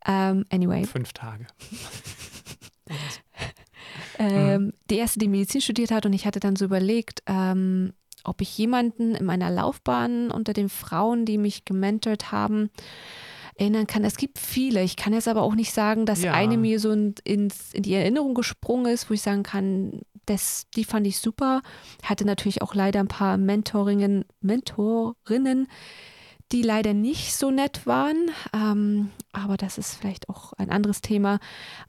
Um, 0.06 0.12
ähm, 0.12 0.46
anyway. 0.50 0.84
Fünf 0.84 1.12
Tage. 1.12 1.46
ähm, 4.18 4.62
mhm. 4.62 4.72
Die 4.90 4.96
erste, 4.96 5.18
die 5.18 5.28
Medizin 5.28 5.60
studiert 5.60 5.90
hat, 5.90 6.06
und 6.06 6.12
ich 6.12 6.26
hatte 6.26 6.40
dann 6.40 6.56
so 6.56 6.64
überlegt, 6.64 7.22
ähm, 7.26 7.92
ob 8.24 8.40
ich 8.40 8.56
jemanden 8.58 9.14
in 9.14 9.24
meiner 9.24 9.50
Laufbahn 9.50 10.30
unter 10.30 10.52
den 10.52 10.68
Frauen, 10.68 11.24
die 11.24 11.38
mich 11.38 11.64
gementort 11.64 12.32
haben, 12.32 12.70
erinnern 13.56 13.86
kann. 13.86 14.04
Es 14.04 14.16
gibt 14.16 14.38
viele. 14.38 14.82
Ich 14.82 14.96
kann 14.96 15.12
jetzt 15.12 15.28
aber 15.28 15.42
auch 15.42 15.54
nicht 15.54 15.72
sagen, 15.72 16.06
dass 16.06 16.22
Ja. 16.22 16.32
eine 16.34 16.58
mir 16.58 16.78
so 16.78 16.92
in, 16.92 17.14
in 17.24 17.50
die 17.74 17.94
Erinnerung 17.94 18.34
gesprungen 18.34 18.92
ist, 18.92 19.08
wo 19.08 19.14
ich 19.14 19.22
sagen 19.22 19.42
kann, 19.42 20.02
das, 20.26 20.66
die 20.76 20.84
fand 20.84 21.06
ich 21.06 21.18
super. 21.18 21.62
Hatte 22.02 22.24
natürlich 22.24 22.62
auch 22.62 22.74
leider 22.74 23.00
ein 23.00 23.08
paar 23.08 23.36
Mentorinnen, 23.36 24.24
Mentorinnen, 24.40 25.68
die 26.52 26.62
leider 26.62 26.94
nicht 26.94 27.34
so 27.34 27.50
nett 27.50 27.86
waren. 27.86 28.30
Ähm, 28.52 29.10
aber 29.32 29.56
das 29.56 29.78
ist 29.78 29.94
vielleicht 29.94 30.28
auch 30.28 30.52
ein 30.54 30.70
anderes 30.70 31.00
Thema. 31.00 31.38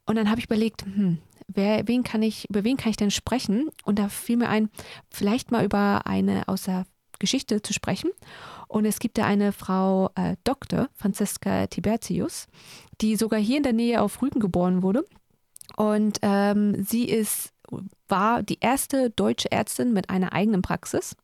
Und 0.06 0.16
dann 0.16 0.30
habe 0.30 0.40
ich 0.40 0.46
überlegt, 0.46 0.86
hm, 0.86 1.20
wer, 1.48 1.88
wen 1.88 2.04
kann 2.04 2.24
ich, 2.24 2.50
über 2.50 2.64
wen 2.64 2.78
kann 2.78 2.92
ich 2.92 2.98
denn 2.98 3.12
sprechen? 3.12 3.70
Und 3.84 4.00
da 4.00 4.10
fiel 4.10 4.38
mir 4.38 4.50
ein, 4.50 4.70
vielleicht 5.10 5.52
mal 5.52 5.66
über 5.66 6.06
eine 6.06 6.48
aus 6.48 6.64
der 6.64 6.86
Geschichte 7.20 7.62
zu 7.62 7.74
sprechen. 7.74 8.12
Und 8.68 8.86
es 8.86 9.00
gibt 9.00 9.18
da 9.18 9.26
eine 9.26 9.52
Frau 9.52 10.10
äh, 10.16 10.36
Dr. 10.44 10.90
Franziska 10.96 11.68
Tibertius, 11.68 12.48
die 13.02 13.16
sogar 13.16 13.40
hier 13.40 13.58
in 13.58 13.64
der 13.64 13.74
Nähe 13.74 14.02
auf 14.02 14.22
Rügen 14.22 14.40
geboren 14.40 14.84
wurde. 14.84 15.06
Und 15.76 16.20
ähm, 16.22 16.84
sie 16.84 17.06
ist, 17.06 17.54
war 18.10 18.44
die 18.44 18.60
erste 18.60 19.10
deutsche 19.10 19.52
Ärztin 19.52 19.94
mit 19.94 20.10
einer 20.10 20.34
eigenen 20.34 20.62
Praxis. 20.62 21.16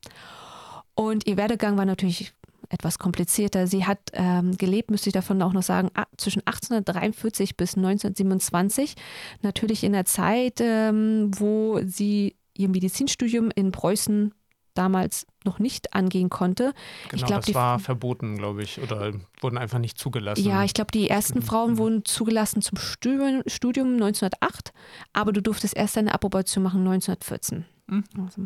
Und 0.96 1.28
ihr 1.28 1.38
Werdegang 1.38 1.78
war 1.78 1.86
natürlich 1.86 2.34
etwas 2.70 2.98
komplizierter. 2.98 3.68
Sie 3.68 3.86
hat 3.86 4.00
ähm, 4.14 4.58
gelebt, 4.58 4.90
müsste 4.90 5.10
ich 5.10 5.14
davon 5.14 5.42
auch 5.42 5.54
noch 5.54 5.64
sagen, 5.64 5.90
zwischen 6.18 6.42
1843 6.46 7.56
bis 7.56 7.78
1927. 7.78 8.96
Natürlich 9.42 9.84
in 9.84 9.94
der 9.94 10.06
Zeit, 10.06 10.60
ähm, 10.60 11.32
wo 11.38 11.80
sie 11.86 12.36
ihr 12.56 12.70
Medizinstudium 12.70 13.52
in 13.52 13.72
Preußen 13.72 14.34
damals 14.74 15.26
noch 15.46 15.60
nicht 15.60 15.94
angehen 15.94 16.30
konnte. 16.30 16.74
Genau, 17.10 17.26
glaub, 17.28 17.40
das 17.40 17.46
die- 17.48 17.56
war 17.56 17.80
verboten, 17.80 18.38
glaube 18.38 18.64
ich, 18.64 18.82
oder 18.82 19.12
wurden 19.42 19.58
einfach 19.58 19.80
nicht 19.80 19.98
zugelassen. 19.98 20.44
Ja, 20.46 20.64
ich 20.64 20.74
glaube, 20.74 20.92
die 20.92 21.10
ersten. 21.10 21.42
Frauen 21.42 21.74
Mhm. 21.74 21.78
wurden 21.78 22.06
zugelassen 22.06 22.62
zum 22.62 22.78
Studium, 22.78 23.44
Studium 23.48 23.96
1908, 23.98 24.72
aber 25.14 25.32
du 25.34 25.42
durftest 25.42 25.76
erst 25.76 25.98
deine 25.98 26.14
Approbation 26.14 26.64
machen 26.64 26.84
1914. 26.84 27.66
Mhm. 27.88 28.04
Also, 28.24 28.46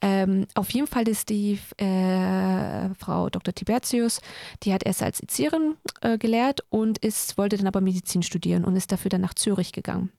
ähm, 0.00 0.46
auf 0.54 0.70
jeden 0.70 0.86
Fall 0.86 1.06
ist 1.06 1.28
die 1.28 1.58
äh, 1.76 2.94
Frau 2.98 3.28
Dr. 3.28 3.54
Tibertius, 3.54 4.20
die 4.62 4.72
hat 4.72 4.84
erst 4.84 5.02
als 5.02 5.20
Erzieherin 5.20 5.76
äh, 6.00 6.16
gelehrt 6.16 6.60
und 6.70 6.98
ist, 6.98 7.36
wollte 7.36 7.58
dann 7.58 7.66
aber 7.66 7.80
Medizin 7.82 8.22
studieren 8.22 8.64
und 8.64 8.76
ist 8.76 8.90
dafür 8.90 9.10
dann 9.10 9.20
nach 9.20 9.34
Zürich 9.34 9.72
gegangen. 9.72 10.10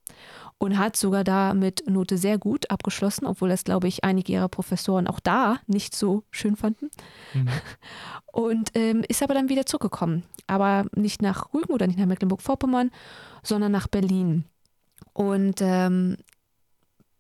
Und 0.62 0.78
hat 0.78 0.96
sogar 0.96 1.24
da 1.24 1.56
mit 1.56 1.90
Note 1.90 2.20
sehr 2.20 2.38
gut 2.38 2.70
abgeschlossen, 2.70 3.26
obwohl 3.26 3.50
das, 3.50 3.64
glaube 3.64 3.88
ich, 3.88 4.04
einige 4.04 4.34
ihrer 4.34 4.48
Professoren 4.48 5.08
auch 5.08 5.20
da 5.20 5.58
nicht 5.66 5.96
so 5.96 6.24
schön 6.30 6.56
fanden. 6.56 6.92
Mhm. 7.34 7.48
Und 8.32 8.70
ähm, 8.76 9.04
ist 9.08 9.24
aber 9.24 9.34
dann 9.34 9.50
wieder 9.50 9.66
zurückgekommen. 9.66 10.22
Aber 10.46 10.86
nicht 10.96 11.24
nach 11.24 11.52
Rügen 11.52 11.74
oder 11.74 11.88
nicht 11.88 11.98
nach 11.98 12.06
Mecklenburg-Vorpommern, 12.06 12.92
sondern 13.42 13.72
nach 13.72 13.88
Berlin. 13.88 14.46
Und 15.14 15.62
ähm, 15.62 16.18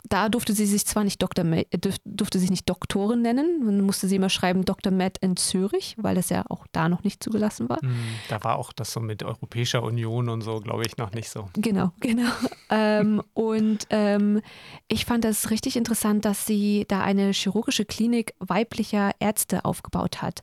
da 0.10 0.30
durfte 0.30 0.54
sie 0.54 0.66
sich 0.66 0.86
zwar 0.86 1.04
nicht 1.04 1.22
Dr. 1.22 1.46
Ma- 1.46 1.58
äh, 1.58 1.78
durfte 2.06 2.40
sich 2.40 2.50
nicht 2.50 2.70
Doktorin 2.70 3.22
nennen, 3.22 3.64
man 3.66 3.82
musste 3.82 4.08
sie 4.08 4.16
immer 4.16 4.30
schreiben 4.30 4.66
Dr. 4.66 4.92
Matt 4.92 5.18
in 5.20 5.38
Zürich, 5.38 5.96
weil 5.98 6.16
das 6.16 6.30
ja 6.30 6.44
auch 6.50 6.66
da 6.72 6.90
noch 6.90 7.04
nicht 7.04 7.24
zugelassen 7.24 7.70
war. 7.70 7.80
Mhm. 7.82 7.96
Da 8.30 8.44
war 8.44 8.58
auch 8.58 8.74
das 8.74 8.92
so 8.94 9.00
mit 9.00 9.24
Europäischer 9.24 9.84
Union 9.84 10.30
und 10.30 10.42
so, 10.42 10.60
glaube 10.60 10.84
ich, 10.86 10.98
noch 10.98 11.12
nicht 11.12 11.30
so. 11.30 11.50
Genau, 11.54 11.92
genau. 12.00 12.30
ähm, 12.70 13.22
und 13.34 13.88
ähm, 13.90 14.42
ich 14.88 15.06
fand 15.06 15.24
das 15.24 15.50
richtig 15.50 15.76
interessant, 15.76 16.26
dass 16.26 16.46
sie 16.46 16.86
da 16.88 17.02
eine 17.02 17.32
chirurgische 17.32 17.86
Klinik 17.86 18.34
weiblicher 18.40 19.12
Ärzte 19.20 19.66
aufgebaut 19.66 20.22
hat. 20.22 20.42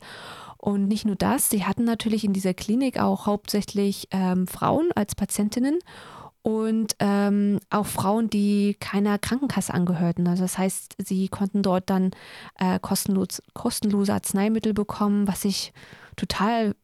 Und 0.61 0.89
nicht 0.89 1.05
nur 1.05 1.15
das, 1.15 1.51
sie 1.51 1.65
hatten 1.65 1.85
natürlich 1.85 2.25
in 2.25 2.33
dieser 2.33 2.53
Klinik 2.53 2.99
auch 2.99 3.27
hauptsächlich 3.27 4.09
ähm, 4.11 4.49
Frauen 4.49 4.91
als 4.95 5.15
Patientinnen 5.15 5.79
und 6.49 6.97
ähm, 6.99 7.61
auch 7.69 7.85
Frauen, 7.85 8.31
die 8.31 8.75
keiner 8.81 9.19
Krankenkasse 9.19 9.75
angehörten. 9.75 10.27
Also 10.27 10.45
das 10.45 10.57
heißt, 10.57 10.95
sie 10.97 11.29
konnten 11.29 11.63
dort 11.63 11.91
dann 11.91 12.13
äh, 12.59 12.79
kostenlos, 12.81 13.43
kostenlose 13.53 14.15
Arzneimittel 14.15 14.73
bekommen, 14.73 15.29
was 15.29 15.45
ich 15.45 15.75
total 16.17 16.75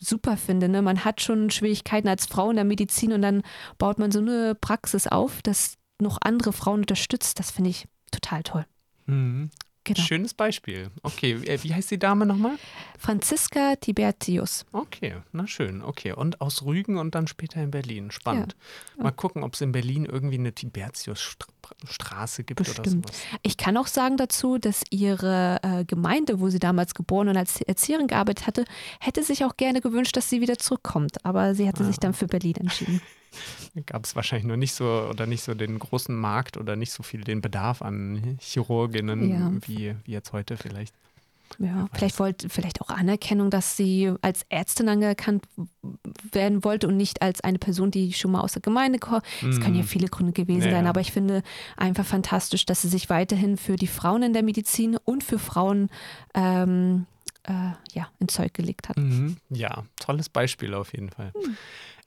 super 0.00 0.36
finde. 0.36 0.68
Ne? 0.68 0.82
Man 0.82 1.04
hat 1.04 1.20
schon 1.20 1.50
Schwierigkeiten 1.50 2.08
als 2.08 2.26
Frau 2.26 2.50
in 2.50 2.56
der 2.56 2.64
Medizin 2.64 3.12
und 3.12 3.22
dann 3.22 3.42
baut 3.78 4.00
man 4.00 4.10
so 4.10 4.18
eine 4.18 4.56
Praxis 4.56 5.06
auf, 5.06 5.40
das 5.40 5.76
noch 6.00 6.18
andere 6.22 6.52
Frauen 6.52 6.80
unterstützt. 6.80 7.38
Das 7.38 7.52
finde 7.52 7.70
ich 7.70 7.86
total 8.10 8.42
toll. 8.42 8.66
Mhm. 9.06 9.50
Genau. 9.86 10.00
Schönes 10.00 10.34
Beispiel. 10.34 10.90
Okay, 11.04 11.34
äh, 11.46 11.62
wie 11.62 11.72
heißt 11.72 11.92
die 11.92 11.98
Dame 11.98 12.26
nochmal? 12.26 12.58
Franziska 12.98 13.76
Tibertius. 13.76 14.66
Okay, 14.72 15.14
na 15.32 15.46
schön. 15.46 15.80
Okay, 15.80 16.12
und 16.12 16.40
aus 16.40 16.64
Rügen 16.64 16.98
und 16.98 17.14
dann 17.14 17.28
später 17.28 17.62
in 17.62 17.70
Berlin. 17.70 18.10
Spannend. 18.10 18.56
Mal 18.98 19.12
gucken, 19.12 19.44
ob 19.44 19.54
es 19.54 19.60
in 19.60 19.70
Berlin 19.70 20.04
irgendwie 20.04 20.38
eine 20.38 20.52
Tibertius-Straße 20.52 22.42
gibt 22.42 22.60
oder 22.62 22.82
Bestimmt. 22.82 23.06
sowas. 23.06 23.22
Ich 23.42 23.56
kann 23.56 23.76
auch 23.76 23.86
sagen 23.86 24.16
dazu, 24.16 24.58
dass 24.58 24.82
ihre 24.90 25.60
äh, 25.62 25.84
Gemeinde, 25.84 26.40
wo 26.40 26.48
sie 26.48 26.58
damals 26.58 26.94
geboren 26.94 27.28
und 27.28 27.36
als 27.36 27.60
Erzieherin 27.60 28.08
gearbeitet 28.08 28.48
hatte, 28.48 28.64
hätte 28.98 29.22
sich 29.22 29.44
auch 29.44 29.56
gerne 29.56 29.80
gewünscht, 29.80 30.16
dass 30.16 30.28
sie 30.28 30.40
wieder 30.40 30.58
zurückkommt. 30.58 31.24
Aber 31.24 31.54
sie 31.54 31.68
hatte 31.68 31.84
sich 31.84 31.98
dann 31.98 32.12
für 32.12 32.26
Berlin 32.26 32.56
entschieden. 32.56 33.00
Gab 33.86 34.04
es 34.04 34.16
wahrscheinlich 34.16 34.46
nur 34.46 34.56
nicht 34.56 34.72
so 34.72 34.84
oder 35.10 35.26
nicht 35.26 35.42
so 35.42 35.54
den 35.54 35.78
großen 35.78 36.14
Markt 36.14 36.56
oder 36.56 36.76
nicht 36.76 36.92
so 36.92 37.02
viel 37.02 37.22
den 37.22 37.40
Bedarf 37.42 37.82
an 37.82 38.38
Chirurginnen 38.40 39.30
Ja. 39.30 39.50
wie, 39.66 39.94
wie 40.04 40.12
jetzt 40.12 40.32
heute 40.32 40.56
vielleicht. 40.56 40.94
Ja, 41.58 41.86
vielleicht 41.92 42.18
wollte, 42.18 42.48
vielleicht 42.48 42.80
auch 42.82 42.88
Anerkennung, 42.88 43.50
dass 43.50 43.76
sie 43.76 44.12
als 44.20 44.44
Ärztin 44.48 44.88
anerkannt 44.88 45.44
werden 46.32 46.64
wollte 46.64 46.88
und 46.88 46.96
nicht 46.96 47.22
als 47.22 47.40
eine 47.42 47.58
Person, 47.58 47.90
die 47.92 48.12
schon 48.14 48.32
mal 48.32 48.40
aus 48.40 48.52
der 48.54 48.62
Gemeinde 48.62 48.98
kommt. 48.98 49.22
Es 49.48 49.60
können 49.60 49.76
ja 49.76 49.82
Mhm. 49.82 49.86
viele 49.86 50.08
Gründe 50.08 50.32
gewesen 50.32 50.64
Ja, 50.64 50.70
sein, 50.72 50.86
aber 50.88 51.00
ich 51.00 51.12
finde 51.12 51.42
einfach 51.76 52.04
fantastisch, 52.04 52.66
dass 52.66 52.82
sie 52.82 52.88
sich 52.88 53.08
weiterhin 53.10 53.56
für 53.56 53.76
die 53.76 53.86
Frauen 53.86 54.22
in 54.24 54.32
der 54.32 54.42
Medizin 54.42 54.96
und 55.04 55.22
für 55.22 55.38
Frauen 55.38 55.88
ähm, 56.34 57.06
äh, 57.44 57.52
ja, 57.92 58.08
ins 58.18 58.34
Zeug 58.34 58.52
gelegt 58.52 58.88
hat. 58.88 58.96
Mhm. 58.96 59.36
Ja, 59.50 59.84
tolles 60.00 60.28
Beispiel 60.28 60.74
auf 60.74 60.92
jeden 60.92 61.10
Fall. 61.10 61.32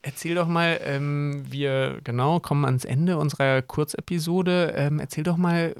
Erzähl 0.02 0.34
doch 0.34 0.48
mal, 0.48 0.80
ähm, 0.84 1.44
wir 1.50 2.00
genau 2.04 2.40
kommen 2.40 2.64
ans 2.64 2.84
Ende 2.84 3.18
unserer 3.18 3.60
Kurzepisode. 3.62 4.72
Ähm, 4.76 4.98
erzähl 4.98 5.24
doch 5.24 5.36
mal 5.36 5.74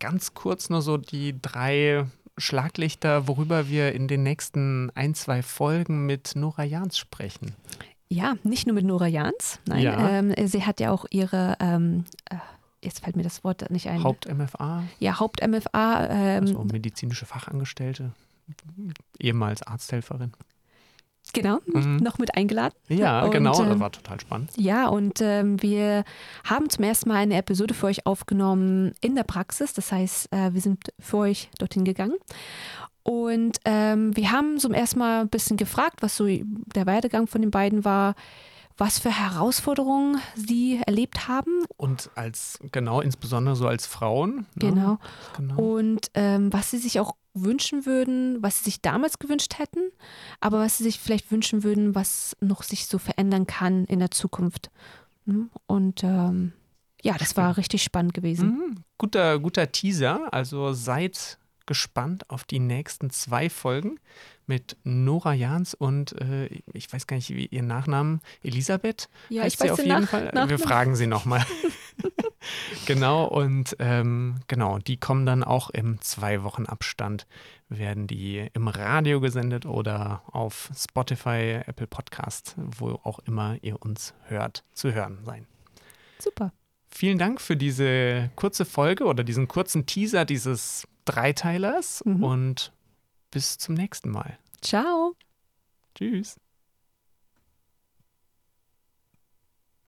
ganz 0.00 0.34
kurz 0.34 0.68
nur 0.68 0.82
so 0.82 0.96
die 0.96 1.40
drei 1.40 2.04
Schlaglichter, 2.38 3.28
worüber 3.28 3.68
wir 3.68 3.92
in 3.92 4.08
den 4.08 4.22
nächsten 4.22 4.90
ein, 4.94 5.14
zwei 5.14 5.42
Folgen 5.42 6.06
mit 6.06 6.32
Nora 6.34 6.64
Jans 6.64 6.98
sprechen. 6.98 7.54
Ja, 8.08 8.34
nicht 8.42 8.66
nur 8.66 8.74
mit 8.74 8.84
Nora 8.84 9.06
Jans. 9.06 9.60
Nein, 9.66 9.82
Ja. 9.82 10.18
ähm, 10.18 10.34
sie 10.46 10.64
hat 10.64 10.80
ja 10.80 10.90
auch 10.90 11.06
ihre, 11.10 11.56
ähm, 11.60 12.04
äh, 12.30 12.36
jetzt 12.82 13.04
fällt 13.04 13.16
mir 13.16 13.22
das 13.22 13.44
Wort 13.44 13.70
nicht 13.70 13.88
ein. 13.88 14.02
Haupt-MFA, 14.02 14.82
ja, 14.98 15.18
Haupt-MFA. 15.20 16.08
Ähm, 16.10 16.42
also 16.42 16.64
medizinische 16.64 17.26
Fachangestellte, 17.26 18.12
ehemals 19.18 19.62
Arzthelferin. 19.62 20.32
Genau, 21.34 21.60
Mhm. 21.66 21.96
noch 21.96 22.18
mit 22.18 22.34
eingeladen. 22.36 22.74
Ja, 22.88 23.22
Und, 23.24 23.30
genau, 23.30 23.52
das 23.52 23.60
ähm, 23.60 23.80
war 23.80 23.90
total 23.92 24.20
spannend. 24.20 24.50
Ja, 24.56 24.88
und 24.88 25.20
ähm, 25.22 25.62
wir 25.62 26.04
haben 26.44 26.68
zum 26.68 26.84
ersten 26.84 27.08
Mal 27.08 27.16
eine 27.16 27.36
Episode 27.36 27.72
für 27.74 27.86
euch 27.86 28.04
aufgenommen 28.06 28.92
in 29.00 29.14
der 29.14 29.22
Praxis. 29.24 29.72
Das 29.72 29.92
heißt, 29.92 30.32
äh, 30.32 30.52
wir 30.52 30.60
sind 30.60 30.92
für 30.98 31.18
euch 31.18 31.48
dorthin 31.58 31.84
gegangen. 31.84 32.16
Und 33.02 33.58
ähm, 33.64 34.16
wir 34.16 34.30
haben 34.30 34.58
zum 34.58 34.74
ersten 34.74 34.98
Mal 34.98 35.22
ein 35.22 35.28
bisschen 35.28 35.56
gefragt, 35.56 36.02
was 36.02 36.16
so 36.16 36.26
der 36.26 36.86
Werdegang 36.86 37.26
von 37.26 37.40
den 37.40 37.50
beiden 37.50 37.84
war, 37.84 38.14
was 38.76 38.98
für 38.98 39.10
Herausforderungen 39.10 40.20
sie 40.34 40.80
erlebt 40.86 41.28
haben. 41.28 41.64
Und 41.76 42.10
als, 42.14 42.58
genau, 42.72 43.00
insbesondere 43.00 43.56
so 43.56 43.66
als 43.66 43.86
Frauen. 43.86 44.36
ne? 44.36 44.44
Genau. 44.56 44.98
genau. 45.36 45.56
Und 45.56 46.10
ähm, 46.14 46.52
was 46.52 46.70
sie 46.70 46.78
sich 46.78 47.00
auch 47.00 47.16
wünschen 47.34 47.86
würden, 47.86 48.42
was 48.42 48.58
sie 48.58 48.64
sich 48.64 48.82
damals 48.82 49.18
gewünscht 49.18 49.58
hätten, 49.58 49.90
aber 50.40 50.60
was 50.60 50.78
sie 50.78 50.84
sich 50.84 51.00
vielleicht 51.00 51.30
wünschen 51.30 51.64
würden, 51.64 51.94
was 51.94 52.36
noch 52.40 52.62
sich 52.62 52.86
so 52.86 52.98
verändern 52.98 53.46
kann 53.46 53.84
in 53.86 53.98
der 53.98 54.10
Zukunft. 54.10 54.70
Hm? 55.26 55.50
Und 55.66 56.04
ähm, 56.04 56.52
ja, 57.02 57.16
das 57.18 57.36
war 57.36 57.56
richtig 57.56 57.82
spannend 57.82 58.14
gewesen. 58.14 58.48
Mhm. 58.48 58.76
Guter, 58.98 59.38
guter 59.38 59.72
Teaser. 59.72 60.32
Also 60.32 60.72
seid 60.72 61.38
gespannt 61.66 62.28
auf 62.30 62.44
die 62.44 62.58
nächsten 62.58 63.10
zwei 63.10 63.48
Folgen 63.50 63.98
mit 64.46 64.76
Nora 64.84 65.32
Jans 65.34 65.74
und 65.74 66.12
äh, 66.20 66.46
ich 66.72 66.92
weiß 66.92 67.06
gar 67.06 67.16
nicht, 67.16 67.30
wie 67.30 67.46
ihr 67.46 67.62
Nachnamen, 67.62 68.20
Elisabeth 68.42 69.08
Ja, 69.28 69.42
heißt 69.42 69.54
ich 69.54 69.58
sie 69.58 69.64
weiß 69.64 69.70
auf 69.72 69.76
den 69.78 69.86
jeden 69.86 70.00
Nach- 70.02 70.08
Fall. 70.08 70.24
Wir 70.24 70.32
Nachnamen. 70.32 70.58
fragen 70.58 70.96
sie 70.96 71.06
nochmal. 71.06 71.44
genau, 72.86 73.24
und 73.26 73.76
ähm, 73.78 74.40
genau, 74.48 74.78
die 74.78 74.96
kommen 74.98 75.26
dann 75.26 75.44
auch 75.44 75.70
im 75.70 76.00
zwei 76.00 76.42
Wochen 76.42 76.66
Abstand, 76.66 77.26
werden 77.68 78.06
die 78.06 78.48
im 78.52 78.68
Radio 78.68 79.20
gesendet 79.20 79.64
oder 79.66 80.22
auf 80.26 80.70
Spotify, 80.76 81.60
Apple 81.66 81.86
Podcast, 81.86 82.54
wo 82.58 83.00
auch 83.04 83.20
immer 83.20 83.56
ihr 83.62 83.80
uns 83.80 84.14
hört, 84.24 84.64
zu 84.74 84.92
hören 84.92 85.20
sein. 85.24 85.46
Super. 86.18 86.52
Vielen 86.94 87.18
Dank 87.18 87.40
für 87.40 87.56
diese 87.56 88.30
kurze 88.36 88.64
Folge 88.64 89.04
oder 89.04 89.24
diesen 89.24 89.48
kurzen 89.48 89.86
Teaser 89.86 90.24
dieses 90.24 90.86
Dreiteilers 91.04 92.04
mhm. 92.04 92.22
und 92.22 92.72
bis 93.30 93.58
zum 93.58 93.74
nächsten 93.74 94.10
Mal. 94.10 94.38
Ciao. 94.60 95.14
Tschüss. 95.94 96.36